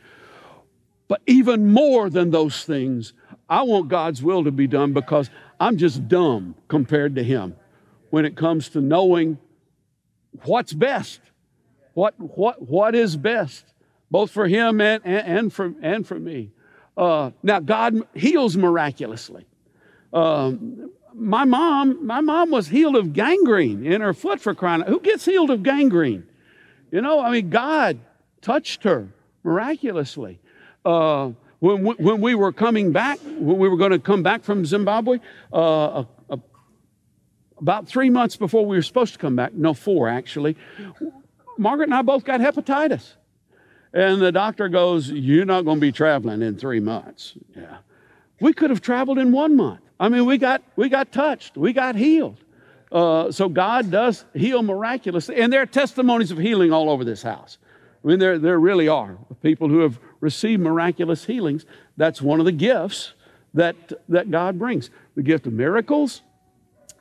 But 1.09 1.21
even 1.27 1.71
more 1.71 2.09
than 2.09 2.31
those 2.31 2.65
things, 2.65 3.13
I 3.51 3.63
want 3.65 3.89
God's 3.89 4.23
will 4.23 4.45
to 4.45 4.51
be 4.51 4.67
done 4.67 4.95
because 4.95 5.29
I'm 5.61 5.77
just 5.77 6.09
dumb 6.09 6.55
compared 6.69 7.17
to 7.17 7.23
Him 7.23 7.55
when 8.09 8.25
it 8.25 8.35
comes 8.35 8.71
to 8.71 8.81
knowing 8.81 9.37
what's 10.45 10.73
best. 10.73 11.21
What, 11.97 12.13
what, 12.21 12.61
what 12.61 12.95
is 12.95 13.17
best, 13.17 13.65
both 14.11 14.31
for 14.31 14.47
Him 14.47 14.83
and, 14.83 15.01
and, 15.07 15.27
and 15.27 15.53
for, 15.53 15.73
and 15.81 16.07
for 16.07 16.21
me. 16.21 16.51
Uh, 16.95 17.31
now, 17.43 17.59
God 17.59 18.07
heals 18.13 18.55
miraculously. 18.55 19.47
Um, 20.13 20.91
my 21.15 21.47
mom, 21.47 22.07
my 22.07 22.21
mom 22.21 22.51
was 22.51 22.69
healed 22.69 22.97
of 22.97 23.15
gangrene 23.15 23.87
in 23.87 24.03
her 24.03 24.13
foot 24.13 24.43
for 24.43 24.55
crying 24.55 24.83
out. 24.83 24.89
Who 24.89 25.01
gets 25.01 25.25
healed 25.25 25.49
of 25.49 25.63
gangrene? 25.63 26.27
You 26.91 27.01
know, 27.01 27.19
I 27.19 27.31
mean, 27.31 27.49
God 27.49 27.99
touched 28.43 28.85
her 28.85 29.09
miraculously. 29.43 30.39
Uh, 30.85 31.31
when, 31.61 31.83
we, 31.83 31.95
when 31.95 32.21
we 32.21 32.35
were 32.35 32.53
coming 32.53 32.93
back, 32.93 33.21
when 33.21 33.57
we 33.57 33.71
were 33.71 33.79
going 33.79 33.93
to 33.93 33.99
come 33.99 34.23
back 34.23 34.45
from 34.45 34.67
Zimbabwe, 34.67 35.19
uh, 35.51 35.59
a, 35.59 36.07
a, 36.29 36.39
about 37.57 37.89
three 37.89 38.11
months 38.11 38.37
before 38.37 38.67
we 38.67 38.77
were 38.77 38.83
supposed 38.83 39.15
to 39.15 39.19
come 39.19 39.35
back, 39.35 39.55
no, 39.55 39.73
four 39.73 40.11
actually, 40.11 40.59
Margaret 41.59 41.89
and 41.89 41.95
I 41.95 42.03
both 42.03 42.25
got 42.25 42.41
hepatitis. 42.41 43.13
And 43.93 44.21
the 44.21 44.33
doctor 44.33 44.69
goes, 44.69 45.11
You're 45.11 45.45
not 45.45 45.65
going 45.65 45.79
to 45.79 45.81
be 45.81 45.93
traveling 45.93 46.43
in 46.43 46.57
three 46.57 46.81
months. 46.81 47.35
Yeah. 47.55 47.79
We 48.41 48.53
could 48.53 48.71
have 48.71 48.83
traveled 48.83 49.19
in 49.19 49.33
one 49.33 49.57
month. 49.57 49.81
I 49.99 50.09
mean, 50.09 50.27
we 50.27 50.37
got, 50.37 50.63
we 50.77 50.89
got 50.89 51.11
touched, 51.13 51.57
we 51.57 51.73
got 51.73 51.97
healed. 51.97 52.37
Uh, 52.93 53.33
so 53.33 53.49
God 53.49 53.91
does 53.91 54.25
heal 54.35 54.63
miraculously. 54.63 55.37
And 55.37 55.53
there 55.53 55.63
are 55.63 55.67
testimonies 55.67 56.31
of 56.31 56.39
healing 56.39 56.73
all 56.73 56.91
over 56.91 57.05
this 57.05 57.23
house. 57.23 57.59
I 58.05 58.09
mean, 58.09 58.19
there, 58.19 58.39
there 58.39 58.61
really 58.61 58.89
are 58.89 59.19
people 59.43 59.69
who 59.69 59.81
have 59.81 59.99
received 60.21 60.63
miraculous 60.63 61.25
healings. 61.25 61.65
That's 61.97 62.23
one 62.23 62.39
of 62.39 62.47
the 62.47 62.53
gifts 62.53 63.15
that, 63.55 63.77
that 64.09 64.31
God 64.31 64.59
brings 64.59 64.91
the 65.17 65.23
gift 65.23 65.47
of 65.47 65.55
miracles. 65.55 66.21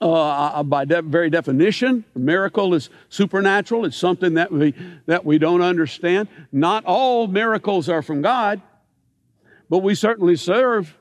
Uh, 0.01 0.11
uh 0.11 0.63
by 0.63 0.83
de- 0.85 1.01
very 1.01 1.29
definition, 1.29 2.03
a 2.15 2.19
miracle 2.19 2.73
is 2.73 2.89
supernatural. 3.09 3.85
It's 3.85 3.97
something 3.97 4.33
that 4.33 4.51
we, 4.51 4.73
that 5.05 5.25
we 5.25 5.37
don't 5.37 5.61
understand. 5.61 6.27
Not 6.51 6.83
all 6.85 7.27
miracles 7.27 7.87
are 7.87 8.01
from 8.01 8.21
God, 8.21 8.61
but 9.69 9.79
we 9.79 9.95
certainly 9.95 10.35
serve 10.35 10.97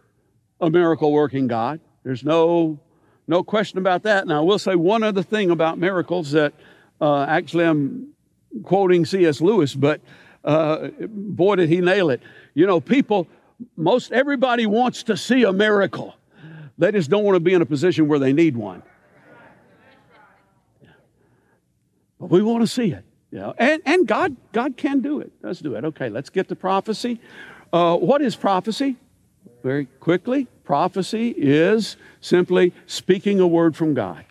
a 0.60 0.70
miracle 0.70 1.12
working 1.12 1.46
God. 1.46 1.80
There's 2.04 2.24
no, 2.24 2.78
no 3.26 3.42
question 3.42 3.78
about 3.78 4.04
that. 4.04 4.26
Now, 4.26 4.38
I 4.38 4.44
will 4.44 4.58
say 4.58 4.74
one 4.74 5.02
other 5.02 5.22
thing 5.22 5.50
about 5.50 5.78
miracles 5.78 6.32
that 6.32 6.54
uh, 7.00 7.24
actually 7.24 7.64
I'm 7.64 8.14
quoting 8.62 9.04
C.S. 9.04 9.40
Lewis, 9.40 9.74
but 9.74 10.00
uh, 10.44 10.88
boy, 11.08 11.56
did 11.56 11.68
he 11.68 11.80
nail 11.80 12.10
it. 12.10 12.22
You 12.54 12.66
know, 12.66 12.80
people, 12.80 13.26
most 13.76 14.12
everybody 14.12 14.66
wants 14.66 15.02
to 15.04 15.16
see 15.16 15.44
a 15.44 15.52
miracle. 15.52 16.14
They 16.78 16.92
just 16.92 17.10
don't 17.10 17.24
want 17.24 17.36
to 17.36 17.40
be 17.40 17.54
in 17.54 17.62
a 17.62 17.66
position 17.66 18.08
where 18.08 18.18
they 18.18 18.32
need 18.32 18.56
one. 18.56 18.82
But 22.20 22.30
we 22.30 22.42
want 22.42 22.62
to 22.62 22.66
see 22.66 22.92
it. 22.92 23.04
You 23.30 23.40
know, 23.40 23.54
and, 23.58 23.82
and 23.84 24.06
God, 24.06 24.36
God 24.52 24.76
can 24.76 25.00
do 25.00 25.20
it. 25.20 25.32
Let's 25.42 25.58
do 25.60 25.74
it. 25.74 25.84
Okay, 25.84 26.08
let's 26.08 26.30
get 26.30 26.48
to 26.48 26.56
prophecy. 26.56 27.20
Uh, 27.72 27.96
what 27.96 28.22
is 28.22 28.36
prophecy? 28.36 28.96
Very 29.62 29.86
quickly, 29.86 30.46
prophecy 30.62 31.30
is 31.36 31.96
simply 32.20 32.72
speaking 32.86 33.40
a 33.40 33.46
word 33.46 33.76
from 33.76 33.94
God. 33.94 34.24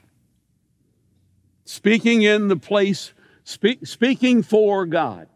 Speaking 1.65 2.21
in 2.21 2.47
the 2.47 2.55
place 2.55 3.13
Speak, 3.43 3.85
speaking 3.85 4.41
for 4.41 4.85
God. 4.85 5.27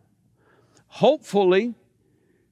Hopefully, 0.88 1.76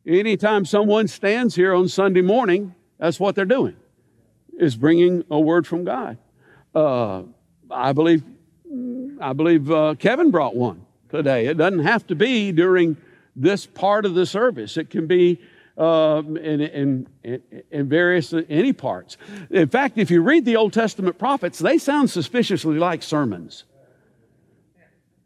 anytime 0.05 0.65
someone 0.65 1.07
stands 1.07 1.55
here 1.55 1.73
on 1.73 1.87
Sunday 1.87 2.21
morning, 2.21 2.75
that's 2.99 3.19
what 3.19 3.35
they're 3.35 3.45
doing, 3.45 3.75
is 4.59 4.75
bringing 4.75 5.23
a 5.29 5.39
word 5.39 5.67
from 5.67 5.83
God. 5.83 6.17
Uh, 6.73 7.23
I 7.69 7.93
believe, 7.93 8.23
I 9.19 9.33
believe 9.33 9.71
uh, 9.71 9.95
Kevin 9.97 10.31
brought 10.31 10.55
one 10.55 10.85
today. 11.09 11.47
It 11.47 11.57
doesn't 11.57 11.79
have 11.79 12.05
to 12.07 12.15
be 12.15 12.51
during 12.51 12.97
this 13.35 13.65
part 13.65 14.05
of 14.05 14.13
the 14.13 14.25
service. 14.25 14.77
It 14.77 14.89
can 14.89 15.07
be 15.07 15.39
uh, 15.77 16.21
in, 16.25 16.61
in, 16.61 17.07
in, 17.69 17.89
various 17.89 18.33
any 18.49 18.71
parts. 18.71 19.17
In 19.49 19.67
fact, 19.67 19.97
if 19.97 20.09
you 20.09 20.21
read 20.21 20.45
the 20.45 20.55
Old 20.55 20.71
Testament 20.71 21.17
prophets, 21.19 21.59
they 21.59 21.77
sound 21.77 22.09
suspiciously 22.09 22.77
like 22.77 23.03
sermons. 23.03 23.65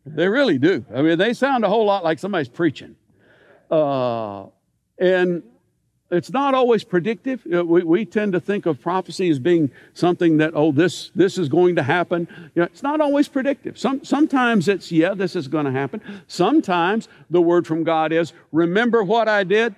They 0.05 0.27
really 0.27 0.57
do. 0.57 0.85
I 0.93 1.03
mean, 1.03 1.19
they 1.19 1.33
sound 1.33 1.63
a 1.63 1.69
whole 1.69 1.85
lot 1.85 2.03
like 2.03 2.17
somebody's 2.17 2.49
preaching. 2.49 2.95
Uh, 3.69 4.45
and 4.97 5.43
it's 6.11 6.31
not 6.31 6.53
always 6.55 6.83
predictive. 6.83 7.45
We, 7.45 7.83
we 7.83 8.05
tend 8.05 8.33
to 8.33 8.39
think 8.39 8.65
of 8.65 8.81
prophecy 8.81 9.29
as 9.29 9.39
being 9.39 9.71
something 9.93 10.37
that, 10.37 10.53
oh, 10.55 10.71
this, 10.71 11.11
this 11.15 11.37
is 11.37 11.49
going 11.49 11.75
to 11.75 11.83
happen. 11.83 12.27
You 12.55 12.61
know, 12.61 12.63
it's 12.63 12.83
not 12.83 12.99
always 12.99 13.27
predictive. 13.27 13.77
Some, 13.77 14.03
sometimes 14.03 14.67
it's, 14.67 14.91
yeah, 14.91 15.13
this 15.13 15.35
is 15.35 15.47
going 15.47 15.65
to 15.65 15.71
happen. 15.71 16.01
Sometimes 16.27 17.07
the 17.29 17.41
word 17.41 17.67
from 17.67 17.83
God 17.83 18.11
is, 18.11 18.33
remember 18.51 19.03
what 19.03 19.27
I 19.27 19.43
did? 19.43 19.75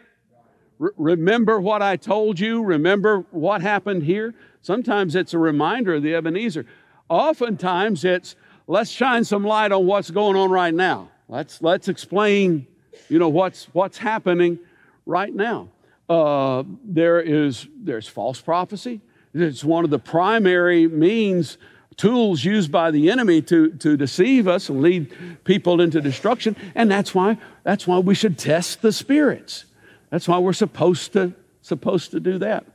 remember 0.98 1.60
what 1.60 1.82
I 1.82 1.96
told 1.96 2.40
you? 2.40 2.64
Remember 2.64 3.26
what 3.32 3.62
happened 3.62 4.04
here? 4.04 4.34
Sometimes 4.62 5.16
it's 5.16 5.34
a 5.34 5.38
reminder 5.38 5.96
of 5.96 6.04
the 6.04 6.16
Ebenezer. 6.16 6.66
Oftentimes 7.10 8.04
it's, 8.04 8.36
let's 8.68 8.90
shine 8.90 9.24
some 9.24 9.44
light 9.44 9.72
on 9.72 9.86
what's 9.86 10.10
going 10.10 10.36
on 10.36 10.50
right 10.50 10.74
now. 10.74 11.10
Let's, 11.28 11.62
let's 11.62 11.88
explain, 11.88 12.68
you 13.10 13.20
know, 13.20 13.30
what's, 13.30 13.66
what's 13.74 13.98
happening 13.98 14.60
right 15.06 15.34
now. 15.34 15.70
Uh, 16.12 16.66
there 16.84 17.22
is, 17.22 17.68
there's 17.74 18.06
false 18.06 18.42
prophecy. 18.42 19.00
It's 19.34 19.64
one 19.64 19.86
of 19.86 19.92
the 19.92 20.00
primary 20.00 20.86
means, 20.86 21.58
tools 21.96 22.44
used 22.44 22.70
by 22.70 22.92
the 22.92 23.10
enemy 23.10 23.42
to, 23.44 23.70
to 23.78 23.96
deceive 23.96 24.46
us 24.46 24.68
and 24.68 24.82
lead 24.82 25.16
people 25.46 25.80
into 25.80 26.02
destruction. 26.02 26.58
And 26.76 26.92
that's 26.92 27.16
why, 27.16 27.38
that's 27.64 27.88
why 27.88 28.00
we 28.00 28.14
should 28.14 28.38
test 28.38 28.82
the 28.82 28.92
spirits. 28.92 29.64
That's 30.10 30.28
why 30.28 30.38
we're 30.40 30.52
supposed 30.52 31.14
to, 31.14 31.32
supposed 31.62 32.12
to 32.12 32.20
do 32.20 32.38
that. 32.40 32.66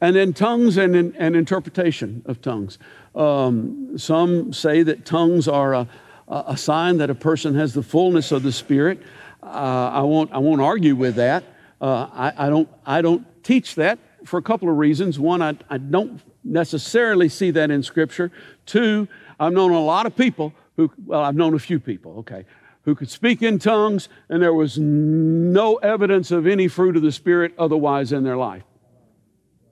And 0.00 0.16
then 0.16 0.32
tongues 0.32 0.78
and, 0.78 0.96
and 0.96 1.36
interpretation 1.36 2.22
of 2.24 2.40
tongues. 2.40 2.78
Um, 3.14 3.98
some 3.98 4.54
say 4.54 4.82
that 4.82 5.04
tongues 5.04 5.46
are 5.46 5.74
a, 5.74 5.88
a, 6.26 6.56
sign 6.56 6.96
that 6.98 7.10
a 7.10 7.14
person 7.14 7.54
has 7.56 7.74
the 7.74 7.82
fullness 7.82 8.32
of 8.32 8.42
the 8.42 8.52
Spirit. 8.52 9.02
Uh, 9.42 9.90
I, 9.92 10.00
won't, 10.00 10.32
I 10.32 10.38
won't 10.38 10.62
argue 10.62 10.96
with 10.96 11.16
that. 11.16 11.44
Uh, 11.80 12.08
I, 12.12 12.46
I, 12.46 12.50
don't, 12.50 12.68
I 12.84 13.02
don't 13.02 13.44
teach 13.44 13.76
that 13.76 13.98
for 14.24 14.38
a 14.38 14.42
couple 14.42 14.68
of 14.68 14.76
reasons. 14.76 15.18
One, 15.18 15.42
I, 15.42 15.56
I 15.70 15.78
don't 15.78 16.20
necessarily 16.44 17.28
see 17.28 17.50
that 17.52 17.70
in 17.70 17.82
Scripture. 17.82 18.32
Two, 18.66 19.08
I've 19.38 19.52
known 19.52 19.72
a 19.72 19.80
lot 19.80 20.06
of 20.06 20.16
people 20.16 20.52
who, 20.76 20.90
well, 21.06 21.22
I've 21.22 21.36
known 21.36 21.54
a 21.54 21.58
few 21.58 21.78
people, 21.78 22.18
okay, 22.18 22.44
who 22.82 22.94
could 22.94 23.10
speak 23.10 23.42
in 23.42 23.58
tongues, 23.58 24.08
and 24.28 24.42
there 24.42 24.54
was 24.54 24.78
no 24.78 25.76
evidence 25.76 26.30
of 26.30 26.46
any 26.46 26.68
fruit 26.68 26.96
of 26.96 27.02
the 27.02 27.12
Spirit 27.12 27.54
otherwise 27.58 28.12
in 28.12 28.24
their 28.24 28.36
life. 28.36 28.64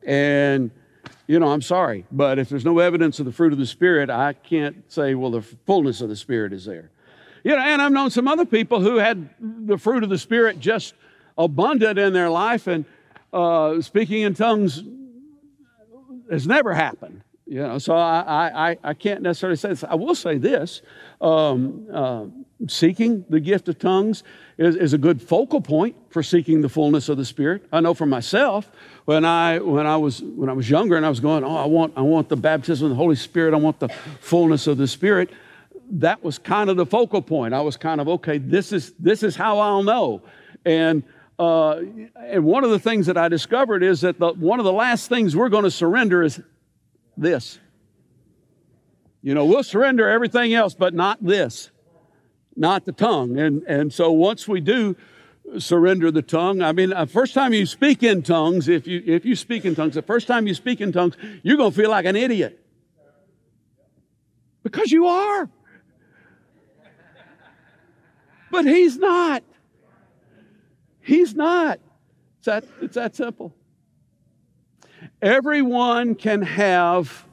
And 0.05 0.71
you 1.27 1.41
know, 1.41 1.49
I'm 1.49 1.63
sorry, 1.63 2.05
but 2.13 2.39
if 2.39 2.49
there's 2.49 2.65
no 2.65 2.79
evidence 2.79 3.19
of 3.19 3.27
the 3.27 3.33
fruit 3.33 3.53
of 3.53 3.59
the 3.59 3.67
Spirit, 3.67 4.11
I 4.11 4.33
can't 4.33 4.91
say, 4.91 5.15
well, 5.15 5.31
the 5.33 5.43
fullness 5.43 6.01
of 6.01 6.09
the 6.09 6.17
Spirit 6.17 6.53
is 6.53 6.65
there. 6.65 6.91
You 7.43 7.53
know, 7.53 7.63
and 7.63 7.83
I've 7.83 7.93
known 7.93 8.11
some 8.11 8.29
other 8.29 8.45
people 8.45 8.81
who 8.81 8.97
had 8.97 9.29
the 9.41 9.79
fruit 9.79 10.05
of 10.05 10.11
the 10.11 10.19
Spirit 10.19 10.61
just 10.61 10.95
abundant 11.37 11.99
in 11.99 12.13
their 12.13 12.31
life, 12.31 12.67
and 12.67 12.85
uh, 13.33 13.81
speaking 13.81 14.23
in 14.23 14.35
tongues 14.35 14.83
has 16.31 16.47
never 16.47 16.75
happened. 16.75 17.23
You 17.49 17.61
know, 17.61 17.79
so 17.79 17.95
I, 17.95 18.73
I, 18.73 18.79
I 18.83 18.95
can't 18.95 19.23
necessarily 19.23 19.57
say 19.57 19.69
this. 19.69 19.85
I 19.85 19.95
will 19.95 20.17
say 20.17 20.37
this 20.37 20.83
um, 21.21 21.87
uh, 21.93 22.25
seeking 22.67 23.25
the 23.29 23.39
gift 23.39 23.69
of 23.69 23.79
tongues 23.79 24.25
is, 24.59 24.75
is 24.75 24.93
a 24.95 24.99
good 24.99 25.23
focal 25.23 25.61
point 25.61 25.95
for 26.11 26.25
seeking 26.25 26.61
the 26.61 26.69
fullness 26.69 27.09
of 27.09 27.19
the 27.19 27.25
Spirit. 27.25 27.65
I 27.71 27.79
know 27.79 27.95
for 27.95 28.07
myself, 28.07 28.69
when 29.05 29.25
I, 29.25 29.61
when 29.61 29.87
I, 29.87 29.97
was, 29.97 30.23
when 30.23 30.49
I 30.49 30.55
was 30.55 30.69
younger 30.69 30.97
and 30.97 31.07
I 31.07 31.09
was 31.09 31.21
going, 31.21 31.45
oh, 31.45 31.57
I 31.57 31.67
want, 31.67 31.93
I 31.97 32.01
want 32.01 32.29
the 32.29 32.37
baptism 32.37 32.87
of 32.87 32.91
the 32.91 32.97
Holy 32.97 33.15
Spirit, 33.15 33.55
I 33.55 33.59
want 33.59 33.79
the 33.79 33.91
fullness 34.21 34.67
of 34.67 34.77
the 34.77 34.89
Spirit, 34.89 35.31
that 35.89 36.25
was 36.25 36.39
kind 36.39 36.69
of 36.69 36.77
the 36.77 36.87
focal 36.87 37.23
point. 37.23 37.55
I 37.55 37.61
was 37.61 37.77
kind 37.77 38.01
of, 38.01 38.09
okay, 38.09 38.39
this 38.39 38.73
is, 38.73 38.93
this 38.99 39.23
is 39.23 39.37
how 39.37 39.61
I'll 39.61 39.85
know. 39.85 40.23
And 40.65 41.05
uh, 41.39 41.81
and 42.17 42.45
one 42.45 42.65
of 42.65 42.71
the 42.71 42.79
things 42.79 43.07
that 43.07 43.19
I 43.19 43.29
discovered 43.29 43.83
is 43.83 44.01
that 44.01 44.19
the, 44.19 44.33
one 44.33 44.59
of 44.59 44.65
the 44.65 44.73
last 44.73 45.09
things 45.09 45.37
we're 45.37 45.51
going 45.51 45.65
to 45.65 45.71
surrender 45.71 46.23
is 46.23 46.41
this. 47.17 47.59
You 49.23 49.35
know, 49.35 49.45
we'll 49.45 49.65
surrender 49.65 50.09
everything 50.09 50.55
else, 50.55 50.75
but 50.75 50.95
not 50.95 51.23
this, 51.23 51.71
not 52.55 52.85
the 52.85 52.93
tongue. 52.93 53.39
And, 53.39 53.63
and 53.65 53.93
so 53.93 54.13
once 54.13 54.49
we 54.49 54.61
do 54.61 54.97
surrender 55.59 56.11
the 56.11 56.23
tongue, 56.23 56.63
I 56.63 56.73
mean, 56.73 56.91
the 56.91 57.01
uh, 57.01 57.07
first 57.07 57.35
time 57.35 57.53
you 57.53 57.67
speak 57.67 58.03
in 58.03 58.23
tongues, 58.23 58.69
if 58.69 58.87
you, 58.87 59.03
if 59.05 59.25
you 59.25 59.37
speak 59.37 59.65
in 59.65 59.75
tongues, 59.75 59.95
the 59.95 60.03
first 60.03 60.27
time 60.27 60.47
you 60.47 60.55
speak 60.55 60.81
in 60.81 60.93
tongues, 60.93 61.17
you're 61.43 61.57
going 61.57 61.71
to 61.71 61.77
feel 61.77 61.91
like 61.91 62.07
an 62.07 62.17
idiot. 62.17 62.59
Because 64.63 64.91
you 64.91 65.07
are. 65.07 65.49
But 68.51 68.65
he's 68.65 68.97
not. 68.97 69.43
He's 71.07 71.37
not. 71.37 71.79
It's 72.39 72.47
that, 72.47 72.65
it's 72.83 72.97
that 72.97 73.15
simple. 73.15 73.55
Everyone 75.23 76.17
can 76.17 76.43
have 76.43 77.25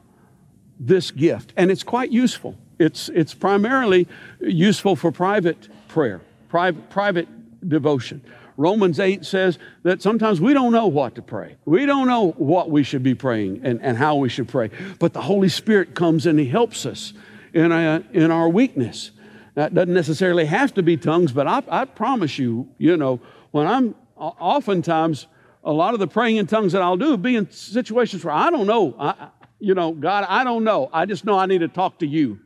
this 0.78 1.10
gift, 1.10 1.52
and 1.56 1.72
it's 1.72 1.82
quite 1.82 2.12
useful. 2.12 2.56
It's, 2.78 3.08
it's 3.08 3.34
primarily 3.34 4.06
useful 4.40 4.94
for 4.94 5.10
private 5.10 5.68
prayer, 5.88 6.20
private, 6.48 6.88
private 6.88 7.68
devotion. 7.68 8.22
Romans 8.56 9.00
8 9.00 9.24
says 9.24 9.58
that 9.82 10.00
sometimes 10.00 10.40
we 10.40 10.54
don't 10.54 10.72
know 10.72 10.86
what 10.86 11.16
to 11.16 11.22
pray. 11.22 11.56
We 11.64 11.84
don't 11.84 12.06
know 12.06 12.30
what 12.36 12.70
we 12.70 12.84
should 12.84 13.02
be 13.02 13.16
praying 13.16 13.62
and, 13.64 13.82
and 13.82 13.98
how 13.98 14.14
we 14.14 14.28
should 14.28 14.46
pray. 14.46 14.70
But 15.00 15.12
the 15.12 15.22
Holy 15.22 15.48
Spirit 15.48 15.96
comes 15.96 16.26
and 16.26 16.38
He 16.38 16.46
helps 16.46 16.86
us 16.86 17.12
in, 17.52 17.72
a, 17.72 18.04
in 18.12 18.30
our 18.30 18.48
weakness. 18.48 19.10
That 19.54 19.74
doesn't 19.74 19.94
necessarily 19.94 20.44
have 20.46 20.74
to 20.74 20.82
be 20.82 20.96
tongues, 20.96 21.32
but 21.32 21.48
I, 21.48 21.62
I 21.68 21.84
promise 21.84 22.38
you, 22.38 22.68
you 22.78 22.96
know, 22.96 23.20
when 23.54 23.68
I'm 23.68 23.94
oftentimes, 24.16 25.28
a 25.62 25.72
lot 25.72 25.94
of 25.94 26.00
the 26.00 26.08
praying 26.08 26.38
in 26.38 26.46
tongues 26.48 26.72
that 26.72 26.82
I'll 26.82 26.96
do 26.96 27.16
be 27.16 27.36
in 27.36 27.48
situations 27.52 28.24
where 28.24 28.34
I 28.34 28.50
don't 28.50 28.66
know. 28.66 28.96
I, 28.98 29.28
you 29.60 29.74
know, 29.74 29.92
God, 29.92 30.26
I 30.28 30.42
don't 30.42 30.64
know. 30.64 30.90
I 30.92 31.06
just 31.06 31.24
know 31.24 31.38
I 31.38 31.46
need 31.46 31.58
to 31.58 31.68
talk 31.68 32.00
to 32.00 32.06
you. 32.06 32.40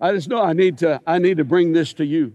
I 0.00 0.10
just 0.10 0.28
know 0.28 0.42
I 0.42 0.52
need 0.52 0.78
to, 0.78 1.00
I 1.06 1.18
need 1.18 1.36
to 1.36 1.44
bring 1.44 1.74
this 1.74 1.92
to 1.94 2.04
you. 2.04 2.32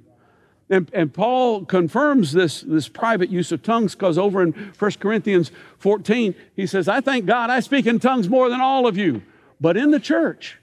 And, 0.69 0.89
and 0.93 1.13
Paul 1.13 1.65
confirms 1.65 2.31
this, 2.31 2.61
this 2.61 2.87
private 2.87 3.29
use 3.29 3.51
of 3.51 3.61
tongues 3.61 3.93
because 3.93 4.17
over 4.17 4.41
in 4.41 4.53
1 4.53 4.91
Corinthians 4.93 5.51
14, 5.79 6.33
he 6.55 6.65
says, 6.65 6.87
I 6.87 7.01
thank 7.01 7.25
God 7.25 7.49
I 7.49 7.59
speak 7.59 7.87
in 7.87 7.99
tongues 7.99 8.29
more 8.29 8.47
than 8.47 8.61
all 8.61 8.87
of 8.87 8.97
you. 8.97 9.21
But 9.59 9.75
in 9.75 9.91
the 9.91 9.99
church, 9.99 10.59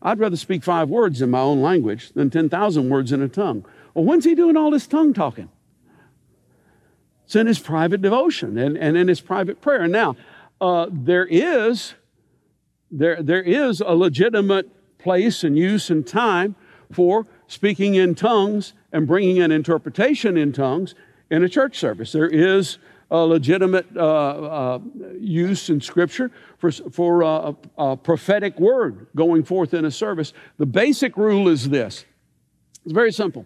I'd 0.00 0.18
rather 0.18 0.36
speak 0.36 0.64
five 0.64 0.88
words 0.88 1.20
in 1.20 1.28
my 1.28 1.40
own 1.40 1.60
language 1.60 2.10
than 2.14 2.30
10,000 2.30 2.88
words 2.88 3.12
in 3.12 3.20
a 3.20 3.28
tongue. 3.28 3.66
Well, 3.92 4.06
when's 4.06 4.24
he 4.24 4.34
doing 4.34 4.56
all 4.56 4.70
this 4.70 4.86
tongue 4.86 5.12
talking? 5.12 5.50
It's 7.28 7.36
in 7.36 7.46
his 7.46 7.58
private 7.58 8.00
devotion 8.00 8.56
and, 8.56 8.78
and 8.78 8.96
in 8.96 9.06
his 9.06 9.20
private 9.20 9.60
prayer. 9.60 9.86
Now, 9.86 10.16
uh, 10.62 10.86
there 10.90 11.26
is 11.26 11.92
there, 12.90 13.22
there 13.22 13.42
is 13.42 13.82
a 13.82 13.94
legitimate 13.94 14.70
place 14.98 15.44
and 15.44 15.54
use 15.54 15.90
and 15.90 16.06
time 16.06 16.56
for 16.90 17.26
speaking 17.46 17.96
in 17.96 18.14
tongues 18.14 18.72
and 18.94 19.06
bringing 19.06 19.42
an 19.42 19.52
interpretation 19.52 20.38
in 20.38 20.54
tongues 20.54 20.94
in 21.30 21.44
a 21.44 21.50
church 21.50 21.78
service. 21.78 22.12
There 22.12 22.30
is 22.30 22.78
a 23.10 23.18
legitimate 23.18 23.94
uh, 23.94 24.00
uh, 24.00 24.78
use 25.20 25.68
in 25.68 25.82
Scripture 25.82 26.30
for, 26.56 26.72
for 26.72 27.24
uh, 27.24 27.52
a 27.76 27.94
prophetic 27.94 28.58
word 28.58 29.06
going 29.14 29.44
forth 29.44 29.74
in 29.74 29.84
a 29.84 29.90
service. 29.90 30.32
The 30.56 30.64
basic 30.64 31.18
rule 31.18 31.46
is 31.46 31.68
this 31.68 32.06
it's 32.86 32.94
very 32.94 33.12
simple. 33.12 33.44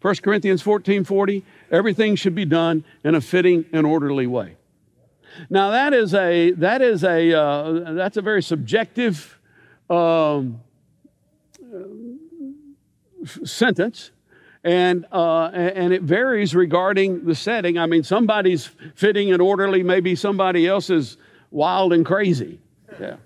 1 0.00 0.14
Corinthians 0.16 0.62
14 0.62 1.04
40, 1.04 1.44
everything 1.70 2.16
should 2.16 2.34
be 2.34 2.44
done 2.44 2.84
in 3.04 3.14
a 3.14 3.20
fitting 3.20 3.64
and 3.72 3.86
orderly 3.86 4.26
way. 4.26 4.56
Now 5.50 5.70
that 5.70 5.92
is 5.92 6.14
a 6.14 6.52
that 6.52 6.82
is 6.82 7.04
a 7.04 7.32
uh, 7.32 7.92
that's 7.92 8.16
a 8.16 8.22
very 8.22 8.42
subjective 8.42 9.38
um, 9.88 10.60
sentence, 13.44 14.10
and 14.64 15.06
uh, 15.12 15.50
and 15.52 15.92
it 15.92 16.02
varies 16.02 16.54
regarding 16.54 17.24
the 17.24 17.34
setting. 17.34 17.78
I 17.78 17.86
mean, 17.86 18.02
somebody's 18.02 18.70
fitting 18.94 19.32
and 19.32 19.40
orderly, 19.40 19.82
maybe 19.82 20.16
somebody 20.16 20.66
else 20.66 20.90
is 20.90 21.16
wild 21.50 21.92
and 21.92 22.04
crazy. 22.04 22.60
Yeah, 23.00 23.16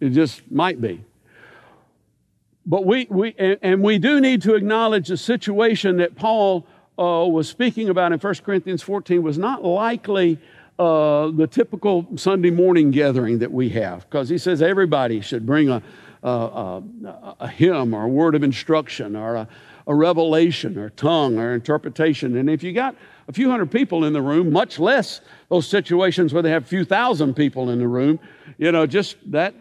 it 0.00 0.10
just 0.10 0.50
might 0.50 0.80
be. 0.80 1.04
But 2.66 2.84
we, 2.84 3.06
we 3.10 3.34
and 3.62 3.82
we 3.82 3.98
do 3.98 4.20
need 4.20 4.42
to 4.42 4.54
acknowledge 4.54 5.08
the 5.08 5.16
situation 5.16 5.96
that 5.96 6.14
Paul 6.14 6.66
uh, 7.00 7.26
was 7.26 7.48
speaking 7.48 7.88
about 7.88 8.12
in 8.12 8.18
1 8.18 8.34
Corinthians 8.44 8.82
14 8.82 9.22
was 9.22 9.38
not 9.38 9.64
likely 9.64 10.38
uh, 10.78 11.30
the 11.30 11.46
typical 11.46 12.06
Sunday 12.16 12.50
morning 12.50 12.90
gathering 12.90 13.38
that 13.38 13.50
we 13.50 13.70
have, 13.70 14.08
because 14.08 14.28
he 14.28 14.36
says 14.36 14.60
everybody 14.60 15.20
should 15.20 15.46
bring 15.46 15.70
a, 15.70 15.82
a, 16.22 16.30
a, 16.30 16.82
a, 17.40 17.48
hymn 17.48 17.94
or 17.94 18.04
a 18.04 18.08
word 18.08 18.34
of 18.34 18.42
instruction 18.42 19.16
or 19.16 19.36
a, 19.36 19.48
a 19.86 19.94
revelation 19.94 20.78
or 20.78 20.90
tongue 20.90 21.38
or 21.38 21.54
interpretation. 21.54 22.36
And 22.36 22.50
if 22.50 22.62
you 22.62 22.72
got 22.72 22.94
a 23.28 23.32
few 23.32 23.50
hundred 23.50 23.70
people 23.70 24.04
in 24.04 24.12
the 24.12 24.22
room, 24.22 24.52
much 24.52 24.78
less 24.78 25.22
those 25.48 25.66
situations 25.66 26.34
where 26.34 26.42
they 26.42 26.50
have 26.50 26.64
a 26.64 26.68
few 26.68 26.84
thousand 26.84 27.34
people 27.34 27.70
in 27.70 27.78
the 27.78 27.88
room, 27.88 28.20
you 28.58 28.72
know, 28.72 28.86
just 28.86 29.16
that 29.30 29.54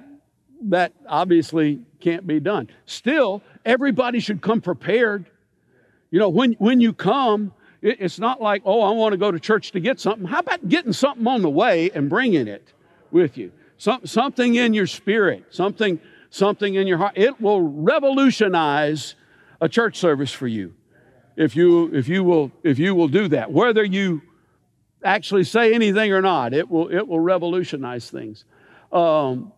that 0.61 0.91
obviously 1.07 1.79
can't 2.01 2.27
be 2.27 2.39
done. 2.39 2.69
Still, 2.85 3.41
everybody 3.65 4.19
should 4.19 4.41
come 4.41 4.59
prepared. 4.59 5.25
You 6.11 6.19
know, 6.19 6.29
when 6.29 6.53
when 6.53 6.81
you 6.81 6.93
come, 6.93 7.53
it's 7.81 8.19
not 8.19 8.41
like, 8.41 8.61
oh, 8.65 8.81
I 8.81 8.91
want 8.91 9.13
to 9.13 9.17
go 9.17 9.31
to 9.31 9.39
church 9.39 9.71
to 9.71 9.79
get 9.79 9.99
something. 9.99 10.25
How 10.25 10.39
about 10.39 10.67
getting 10.67 10.93
something 10.93 11.25
on 11.27 11.41
the 11.41 11.49
way 11.49 11.91
and 11.91 12.09
bringing 12.09 12.47
it 12.47 12.73
with 13.11 13.37
you? 13.37 13.51
Some, 13.77 14.05
something 14.05 14.55
in 14.55 14.73
your 14.73 14.87
spirit, 14.87 15.45
something, 15.51 15.99
something 16.29 16.75
in 16.75 16.87
your 16.87 16.97
heart. 16.97 17.13
It 17.15 17.39
will 17.39 17.61
revolutionize 17.61 19.15
a 19.61 19.69
church 19.69 19.97
service 19.97 20.31
for 20.33 20.47
you 20.47 20.73
if 21.37 21.55
you, 21.55 21.89
if 21.93 22.09
you, 22.09 22.25
will, 22.25 22.51
if 22.63 22.77
you 22.77 22.93
will 22.93 23.07
do 23.07 23.29
that. 23.29 23.51
Whether 23.51 23.85
you 23.85 24.21
actually 25.03 25.45
say 25.45 25.73
anything 25.73 26.11
or 26.11 26.21
not, 26.21 26.53
it 26.53 26.69
will, 26.69 26.89
it 26.89 27.07
will 27.07 27.21
revolutionize 27.21 28.09
things. 28.09 28.43
Um, 28.91 29.53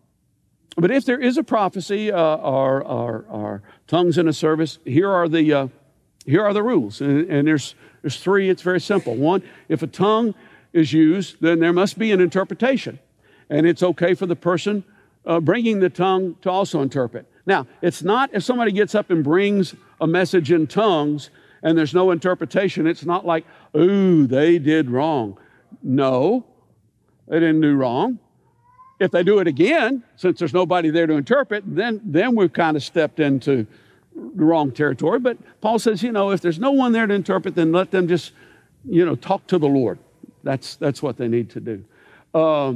but 0.76 0.92
if 0.92 1.04
there 1.04 1.20
is 1.20 1.36
a 1.36 1.42
prophecy 1.42 2.12
uh, 2.12 2.18
or, 2.18 2.84
or, 2.84 3.24
or, 3.28 3.62
tongues 3.88 4.16
in 4.16 4.28
a 4.28 4.32
service, 4.32 4.78
here 4.84 5.10
are 5.10 5.28
the, 5.28 5.52
uh, 5.52 5.68
here 6.26 6.44
are 6.44 6.52
the 6.52 6.62
rules. 6.62 7.00
And, 7.00 7.28
and 7.30 7.46
there's, 7.46 7.74
there's 8.02 8.18
three, 8.18 8.48
it's 8.48 8.62
very 8.62 8.80
simple. 8.80 9.14
One, 9.14 9.42
if 9.68 9.82
a 9.82 9.86
tongue 9.86 10.34
is 10.72 10.92
used, 10.92 11.36
then 11.40 11.58
there 11.60 11.72
must 11.72 11.98
be 11.98 12.12
an 12.12 12.20
interpretation. 12.20 12.98
And 13.50 13.66
it's 13.66 13.82
okay 13.82 14.14
for 14.14 14.26
the 14.26 14.36
person 14.36 14.84
uh, 15.26 15.40
bringing 15.40 15.80
the 15.80 15.90
tongue 15.90 16.36
to 16.42 16.50
also 16.50 16.80
interpret. 16.80 17.26
Now, 17.46 17.66
it's 17.80 18.02
not 18.02 18.30
if 18.32 18.42
somebody 18.42 18.72
gets 18.72 18.94
up 18.94 19.10
and 19.10 19.22
brings 19.22 19.74
a 20.00 20.06
message 20.06 20.52
in 20.52 20.66
tongues 20.66 21.30
and 21.62 21.76
there's 21.76 21.94
no 21.94 22.10
interpretation, 22.10 22.86
it's 22.86 23.04
not 23.04 23.24
like, 23.24 23.44
ooh, 23.76 24.26
they 24.26 24.58
did 24.58 24.90
wrong. 24.90 25.38
No, 25.82 26.44
they 27.28 27.40
didn't 27.40 27.60
do 27.60 27.74
wrong. 27.74 28.18
If 29.00 29.10
they 29.10 29.22
do 29.22 29.40
it 29.40 29.48
again, 29.48 30.04
since 30.16 30.38
there's 30.38 30.54
nobody 30.54 30.90
there 30.90 31.06
to 31.06 31.14
interpret, 31.14 31.64
then, 31.66 32.00
then 32.04 32.36
we've 32.36 32.52
kind 32.52 32.76
of 32.76 32.82
stepped 32.82 33.20
into 33.20 33.66
the 34.14 34.44
wrong 34.44 34.72
territory. 34.72 35.18
But 35.18 35.38
Paul 35.60 35.78
says, 35.78 36.02
you 36.02 36.12
know, 36.12 36.30
if 36.30 36.40
there's 36.40 36.58
no 36.58 36.72
one 36.72 36.92
there 36.92 37.06
to 37.06 37.14
interpret, 37.14 37.54
then 37.54 37.72
let 37.72 37.90
them 37.90 38.08
just, 38.08 38.32
you 38.84 39.04
know, 39.04 39.14
talk 39.14 39.46
to 39.48 39.58
the 39.58 39.68
Lord. 39.68 39.98
That's, 40.42 40.76
that's 40.76 41.02
what 41.02 41.16
they 41.16 41.28
need 41.28 41.50
to 41.50 41.60
do. 41.60 41.84
Uh, 42.34 42.74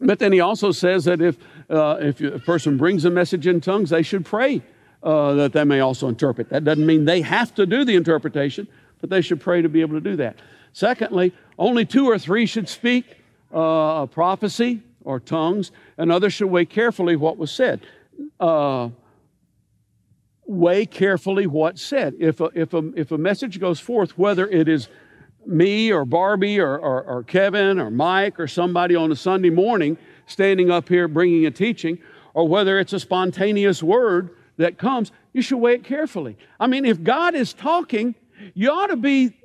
but 0.00 0.18
then 0.18 0.32
he 0.32 0.40
also 0.40 0.72
says 0.72 1.04
that 1.04 1.20
if, 1.20 1.36
uh, 1.70 1.96
if 2.00 2.20
a 2.20 2.38
person 2.38 2.76
brings 2.76 3.04
a 3.04 3.10
message 3.10 3.46
in 3.46 3.60
tongues, 3.60 3.90
they 3.90 4.02
should 4.02 4.24
pray 4.24 4.62
uh, 5.02 5.34
that 5.34 5.52
they 5.52 5.64
may 5.64 5.80
also 5.80 6.08
interpret. 6.08 6.48
That 6.50 6.64
doesn't 6.64 6.84
mean 6.84 7.04
they 7.04 7.22
have 7.22 7.54
to 7.54 7.66
do 7.66 7.84
the 7.84 7.94
interpretation, 7.94 8.66
but 9.00 9.10
they 9.10 9.20
should 9.20 9.40
pray 9.40 9.62
to 9.62 9.68
be 9.68 9.80
able 9.80 9.94
to 9.94 10.00
do 10.00 10.16
that. 10.16 10.36
Secondly, 10.72 11.32
only 11.58 11.84
two 11.84 12.06
or 12.06 12.18
three 12.18 12.46
should 12.46 12.68
speak 12.68 13.04
uh, 13.52 14.06
prophecy 14.06 14.82
or 15.04 15.20
tongues, 15.20 15.70
and 15.98 16.10
others 16.10 16.32
should 16.32 16.48
weigh 16.48 16.64
carefully 16.64 17.14
what 17.16 17.36
was 17.36 17.50
said. 17.50 17.80
Weigh 20.46 20.86
carefully 20.86 21.46
what's 21.46 21.82
said. 21.82 22.14
If 22.18 22.40
a, 22.40 22.50
if, 22.54 22.74
a, 22.74 22.90
if 22.96 23.12
a 23.12 23.18
message 23.18 23.58
goes 23.60 23.80
forth, 23.80 24.18
whether 24.18 24.46
it 24.46 24.68
is 24.68 24.88
me 25.46 25.92
or 25.92 26.04
Barbie 26.04 26.58
or, 26.58 26.78
or, 26.78 27.02
or 27.02 27.22
Kevin 27.22 27.78
or 27.78 27.90
Mike 27.90 28.38
or 28.38 28.46
somebody 28.46 28.94
on 28.94 29.10
a 29.10 29.16
Sunday 29.16 29.50
morning 29.50 29.96
standing 30.26 30.70
up 30.70 30.88
here 30.88 31.08
bringing 31.08 31.46
a 31.46 31.50
teaching, 31.50 31.98
or 32.32 32.48
whether 32.48 32.78
it's 32.78 32.92
a 32.92 33.00
spontaneous 33.00 33.82
word 33.82 34.30
that 34.56 34.78
comes, 34.78 35.12
you 35.32 35.42
should 35.42 35.58
weigh 35.58 35.74
it 35.74 35.84
carefully. 35.84 36.36
I 36.58 36.66
mean, 36.66 36.84
if 36.84 37.02
God 37.02 37.34
is 37.34 37.52
talking, 37.52 38.14
you 38.54 38.70
ought 38.70 38.88
to 38.88 38.96
be 38.96 39.36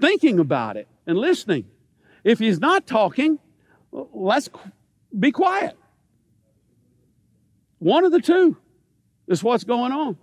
thinking 0.00 0.38
about 0.38 0.76
it 0.76 0.88
and 1.06 1.18
listening. 1.18 1.66
If 2.24 2.38
He's 2.38 2.60
not 2.60 2.86
talking, 2.86 3.38
let's 3.90 4.48
be 5.18 5.32
quiet. 5.32 5.76
One 7.78 8.04
of 8.04 8.12
the 8.12 8.20
two 8.20 8.56
is 9.26 9.42
what's 9.42 9.64
going 9.64 9.92
on. 9.92 10.16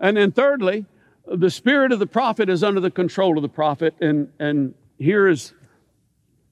And 0.00 0.16
then, 0.16 0.32
thirdly, 0.32 0.86
the 1.26 1.50
spirit 1.50 1.92
of 1.92 1.98
the 1.98 2.06
prophet 2.06 2.48
is 2.48 2.64
under 2.64 2.80
the 2.80 2.90
control 2.90 3.36
of 3.36 3.42
the 3.42 3.48
prophet. 3.48 3.94
And, 4.00 4.32
and 4.38 4.74
here 4.98 5.28
is 5.28 5.52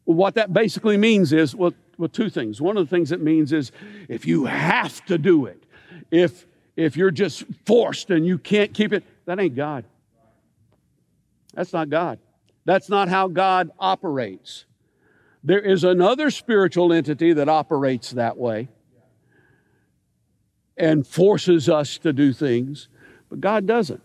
what 0.04 0.34
that 0.34 0.52
basically 0.52 0.96
means 0.96 1.32
is 1.32 1.54
well, 1.54 1.72
well, 1.96 2.08
two 2.08 2.30
things. 2.30 2.60
One 2.60 2.76
of 2.76 2.88
the 2.88 2.94
things 2.94 3.10
it 3.10 3.20
means 3.20 3.52
is 3.52 3.72
if 4.08 4.26
you 4.26 4.44
have 4.44 5.04
to 5.06 5.18
do 5.18 5.46
it, 5.46 5.62
if 6.10 6.46
if 6.76 6.96
you're 6.96 7.10
just 7.10 7.44
forced 7.66 8.10
and 8.10 8.24
you 8.24 8.38
can't 8.38 8.72
keep 8.72 8.92
it, 8.92 9.02
that 9.26 9.40
ain't 9.40 9.56
God. 9.56 9.84
That's 11.52 11.72
not 11.72 11.90
God. 11.90 12.20
That's 12.64 12.88
not 12.88 13.08
how 13.08 13.26
God 13.26 13.72
operates. 13.80 14.64
There 15.42 15.58
is 15.58 15.82
another 15.82 16.30
spiritual 16.30 16.92
entity 16.92 17.32
that 17.32 17.48
operates 17.48 18.12
that 18.12 18.36
way 18.36 18.68
and 20.76 21.04
forces 21.04 21.68
us 21.68 21.98
to 21.98 22.12
do 22.12 22.32
things, 22.32 22.88
but 23.28 23.40
God 23.40 23.66
doesn't. 23.66 24.00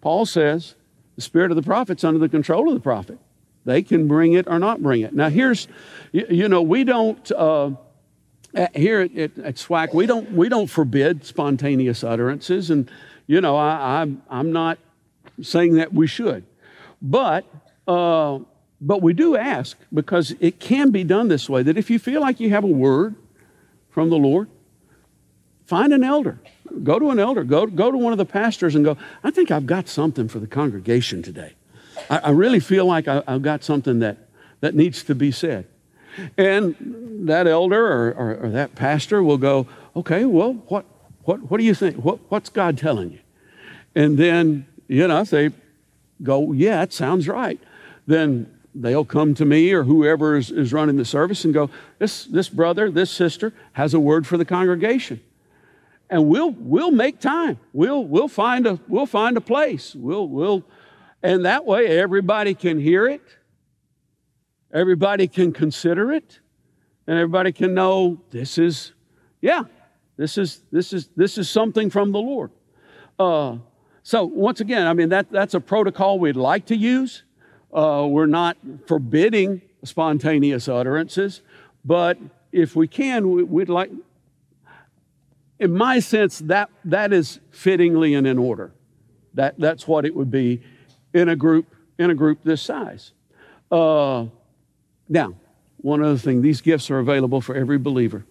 Paul 0.00 0.26
says 0.26 0.74
the 1.16 1.22
spirit 1.22 1.50
of 1.50 1.56
the 1.56 1.62
prophet's 1.62 2.04
under 2.04 2.18
the 2.18 2.28
control 2.28 2.68
of 2.68 2.74
the 2.74 2.80
prophet. 2.80 3.18
They 3.64 3.82
can 3.82 4.08
bring 4.08 4.32
it 4.32 4.46
or 4.48 4.58
not 4.58 4.82
bring 4.82 5.02
it. 5.02 5.12
Now, 5.12 5.28
here's, 5.28 5.68
you, 6.12 6.48
know, 6.48 6.62
we 6.62 6.84
don't, 6.84 7.30
uh, 7.32 7.72
here 8.74 9.00
at, 9.00 9.16
at, 9.16 9.38
at, 9.38 9.54
SWAC, 9.56 9.92
we 9.92 10.06
don't, 10.06 10.32
we 10.32 10.48
don't 10.48 10.68
forbid 10.68 11.24
spontaneous 11.24 12.02
utterances. 12.02 12.70
And, 12.70 12.90
you 13.26 13.40
know, 13.40 13.56
I, 13.56 14.00
I'm, 14.00 14.22
I'm 14.30 14.52
not 14.52 14.78
saying 15.42 15.74
that 15.74 15.92
we 15.92 16.06
should. 16.06 16.44
But, 17.02 17.44
uh, 17.86 18.38
but 18.80 19.02
we 19.02 19.12
do 19.12 19.36
ask 19.36 19.76
because 19.92 20.34
it 20.40 20.60
can 20.60 20.90
be 20.90 21.04
done 21.04 21.28
this 21.28 21.48
way 21.48 21.62
that 21.62 21.76
if 21.76 21.90
you 21.90 21.98
feel 21.98 22.20
like 22.20 22.40
you 22.40 22.50
have 22.50 22.64
a 22.64 22.68
word 22.68 23.16
from 23.90 24.08
the 24.08 24.16
Lord, 24.16 24.48
find 25.66 25.92
an 25.92 26.04
elder. 26.04 26.40
Go 26.82 26.98
to 26.98 27.10
an 27.10 27.18
elder. 27.18 27.44
Go, 27.44 27.66
go 27.66 27.90
to 27.90 27.98
one 27.98 28.12
of 28.12 28.18
the 28.18 28.24
pastors 28.24 28.74
and 28.74 28.84
go, 28.84 28.96
I 29.22 29.30
think 29.30 29.50
I've 29.50 29.66
got 29.66 29.88
something 29.88 30.28
for 30.28 30.38
the 30.38 30.46
congregation 30.46 31.22
today. 31.22 31.54
I, 32.10 32.18
I 32.18 32.30
really 32.30 32.60
feel 32.60 32.86
like 32.86 33.08
I, 33.08 33.22
have 33.26 33.42
got 33.42 33.64
something 33.64 34.00
that, 34.00 34.18
that 34.60 34.74
needs 34.74 35.02
to 35.04 35.14
be 35.14 35.30
said. 35.30 35.66
And 36.36 37.26
that 37.28 37.46
elder 37.46 37.86
or, 37.86 38.12
or, 38.12 38.36
or, 38.46 38.48
that 38.50 38.74
pastor 38.74 39.22
will 39.22 39.38
go, 39.38 39.68
okay, 39.94 40.24
well, 40.24 40.54
what, 40.68 40.84
what, 41.22 41.50
what 41.50 41.58
do 41.58 41.64
you 41.64 41.74
think? 41.74 41.96
What, 41.96 42.18
what's 42.28 42.48
God 42.48 42.76
telling 42.76 43.12
you? 43.12 43.20
And 43.94 44.18
then, 44.18 44.66
you 44.88 45.06
know, 45.06 45.20
if 45.20 45.30
they 45.30 45.50
go, 46.22 46.52
yeah, 46.52 46.82
it 46.82 46.92
sounds 46.92 47.28
right, 47.28 47.60
then 48.06 48.52
they'll 48.74 49.04
come 49.04 49.34
to 49.34 49.44
me 49.44 49.72
or 49.72 49.84
whoever 49.84 50.36
is, 50.36 50.50
is 50.50 50.72
running 50.72 50.96
the 50.96 51.04
service 51.04 51.44
and 51.44 51.54
go, 51.54 51.70
this, 51.98 52.24
this 52.24 52.48
brother, 52.48 52.90
this 52.90 53.10
sister 53.10 53.52
has 53.74 53.94
a 53.94 54.00
word 54.00 54.26
for 54.26 54.36
the 54.36 54.44
congregation 54.44 55.20
and 56.10 56.28
we'll 56.28 56.50
we'll 56.50 56.90
make 56.90 57.20
time. 57.20 57.58
We'll 57.72 58.04
we'll 58.04 58.28
find 58.28 58.66
a 58.66 58.78
we'll 58.88 59.06
find 59.06 59.36
a 59.36 59.40
place. 59.40 59.94
We'll 59.94 60.28
we'll 60.28 60.64
and 61.22 61.44
that 61.44 61.64
way 61.64 61.98
everybody 61.98 62.54
can 62.54 62.78
hear 62.78 63.06
it. 63.06 63.22
Everybody 64.72 65.28
can 65.28 65.52
consider 65.52 66.12
it. 66.12 66.40
And 67.06 67.18
everybody 67.18 67.52
can 67.52 67.74
know 67.74 68.20
this 68.30 68.58
is 68.58 68.92
yeah, 69.40 69.64
this 70.16 70.38
is 70.38 70.62
this 70.70 70.92
is 70.92 71.08
this 71.16 71.38
is 71.38 71.48
something 71.48 71.90
from 71.90 72.12
the 72.12 72.18
Lord. 72.18 72.50
Uh, 73.18 73.58
so 74.02 74.24
once 74.24 74.60
again, 74.60 74.86
I 74.86 74.92
mean 74.92 75.10
that 75.10 75.30
that's 75.30 75.54
a 75.54 75.60
protocol 75.60 76.18
we'd 76.18 76.36
like 76.36 76.66
to 76.66 76.76
use. 76.76 77.24
Uh, 77.72 78.06
we're 78.08 78.26
not 78.26 78.56
forbidding 78.86 79.60
spontaneous 79.84 80.68
utterances, 80.68 81.42
but 81.84 82.18
if 82.50 82.74
we 82.74 82.88
can, 82.88 83.50
we'd 83.50 83.68
like 83.68 83.90
in 85.60 85.72
my 85.72 85.98
sense, 86.00 86.38
that, 86.40 86.70
that 86.84 87.12
is 87.12 87.40
fittingly 87.50 88.14
and 88.14 88.26
in 88.26 88.38
order. 88.38 88.72
That, 89.34 89.58
that's 89.58 89.86
what 89.86 90.04
it 90.04 90.14
would 90.14 90.30
be 90.30 90.62
in 91.12 91.28
a 91.28 91.36
group, 91.36 91.66
in 91.98 92.10
a 92.10 92.14
group 92.14 92.40
this 92.44 92.62
size. 92.62 93.12
Uh, 93.70 94.26
now, 95.08 95.34
one 95.78 96.02
other 96.02 96.18
thing, 96.18 96.42
these 96.42 96.60
gifts 96.60 96.90
are 96.90 96.98
available 96.98 97.40
for 97.40 97.54
every 97.54 97.78
believer. 97.78 98.24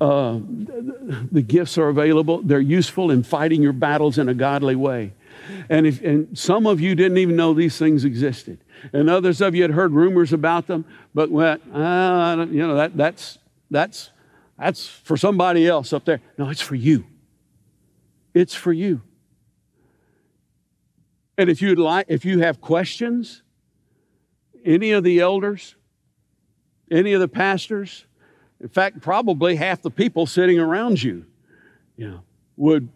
Uh, 0.00 0.34
the, 0.34 1.28
the 1.32 1.42
gifts 1.42 1.78
are 1.78 1.88
available. 1.88 2.42
They're 2.42 2.60
useful 2.60 3.10
in 3.10 3.22
fighting 3.22 3.62
your 3.62 3.72
battles 3.72 4.18
in 4.18 4.28
a 4.28 4.34
godly 4.34 4.76
way. 4.76 5.14
And, 5.70 5.86
if, 5.86 6.02
and 6.02 6.36
some 6.38 6.66
of 6.66 6.80
you 6.80 6.94
didn't 6.94 7.18
even 7.18 7.36
know 7.36 7.54
these 7.54 7.78
things 7.78 8.04
existed. 8.04 8.58
And 8.92 9.08
others 9.08 9.40
of 9.40 9.54
you 9.54 9.62
had 9.62 9.70
heard 9.70 9.92
rumors 9.92 10.32
about 10.32 10.66
them, 10.66 10.84
but 11.14 11.30
went, 11.30 11.62
uh, 11.74 12.46
you 12.50 12.66
know, 12.66 12.76
that, 12.76 12.96
that's, 12.96 13.38
that's 13.70 14.10
that's 14.58 14.86
for 14.86 15.16
somebody 15.16 15.66
else 15.66 15.92
up 15.92 16.04
there. 16.04 16.20
No, 16.38 16.48
it's 16.48 16.60
for 16.60 16.74
you. 16.74 17.06
It's 18.34 18.54
for 18.54 18.72
you. 18.72 19.02
And 21.38 21.50
if 21.50 21.60
you'd 21.60 21.78
like, 21.78 22.06
if 22.08 22.24
you 22.24 22.40
have 22.40 22.60
questions, 22.60 23.42
any 24.64 24.92
of 24.92 25.04
the 25.04 25.20
elders, 25.20 25.76
any 26.90 27.12
of 27.12 27.20
the 27.20 27.28
pastors, 27.28 28.06
in 28.60 28.68
fact, 28.68 29.02
probably 29.02 29.56
half 29.56 29.82
the 29.82 29.90
people 29.90 30.26
sitting 30.26 30.58
around 30.58 31.02
you, 31.02 31.26
you 31.96 32.08
know, 32.08 32.20
would 32.56 32.88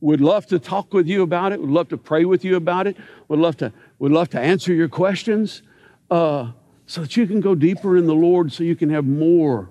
would 0.00 0.20
love 0.20 0.46
to 0.46 0.58
talk 0.58 0.92
with 0.92 1.06
you 1.06 1.22
about 1.22 1.50
it, 1.52 1.58
would 1.58 1.70
love 1.70 1.88
to 1.88 1.96
pray 1.96 2.26
with 2.26 2.44
you 2.44 2.56
about 2.56 2.86
it, 2.86 2.94
would 3.28 3.38
love 3.38 3.56
to, 3.56 3.72
would 3.98 4.12
love 4.12 4.28
to 4.28 4.38
answer 4.38 4.70
your 4.74 4.88
questions 4.88 5.62
uh, 6.10 6.52
so 6.84 7.00
that 7.00 7.16
you 7.16 7.26
can 7.26 7.40
go 7.40 7.54
deeper 7.54 7.96
in 7.96 8.06
the 8.06 8.14
Lord, 8.14 8.52
so 8.52 8.62
you 8.64 8.76
can 8.76 8.90
have 8.90 9.06
more 9.06 9.70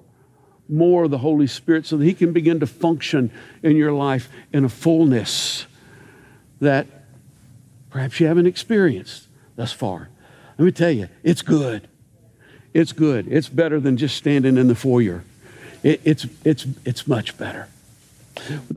more 0.73 1.05
of 1.05 1.11
the 1.11 1.19
Holy 1.19 1.47
Spirit 1.47 1.85
so 1.85 1.97
that 1.97 2.05
He 2.05 2.13
can 2.13 2.33
begin 2.33 2.59
to 2.59 2.67
function 2.67 3.31
in 3.61 3.77
your 3.77 3.91
life 3.91 4.29
in 4.51 4.65
a 4.65 4.69
fullness 4.69 5.65
that 6.59 6.87
perhaps 7.89 8.19
you 8.19 8.27
haven't 8.27 8.47
experienced 8.47 9.27
thus 9.55 9.71
far. 9.71 10.09
Let 10.57 10.65
me 10.65 10.71
tell 10.71 10.91
you, 10.91 11.09
it's 11.23 11.41
good. 11.41 11.87
It's 12.73 12.91
good. 12.91 13.27
It's 13.27 13.49
better 13.49 13.79
than 13.79 13.97
just 13.97 14.15
standing 14.15 14.57
in 14.57 14.67
the 14.67 14.75
foyer. 14.75 15.23
It, 15.83 16.01
it's, 16.03 16.25
it's, 16.43 16.65
it's 16.85 17.07
much 17.07 17.37
better. 17.37 17.67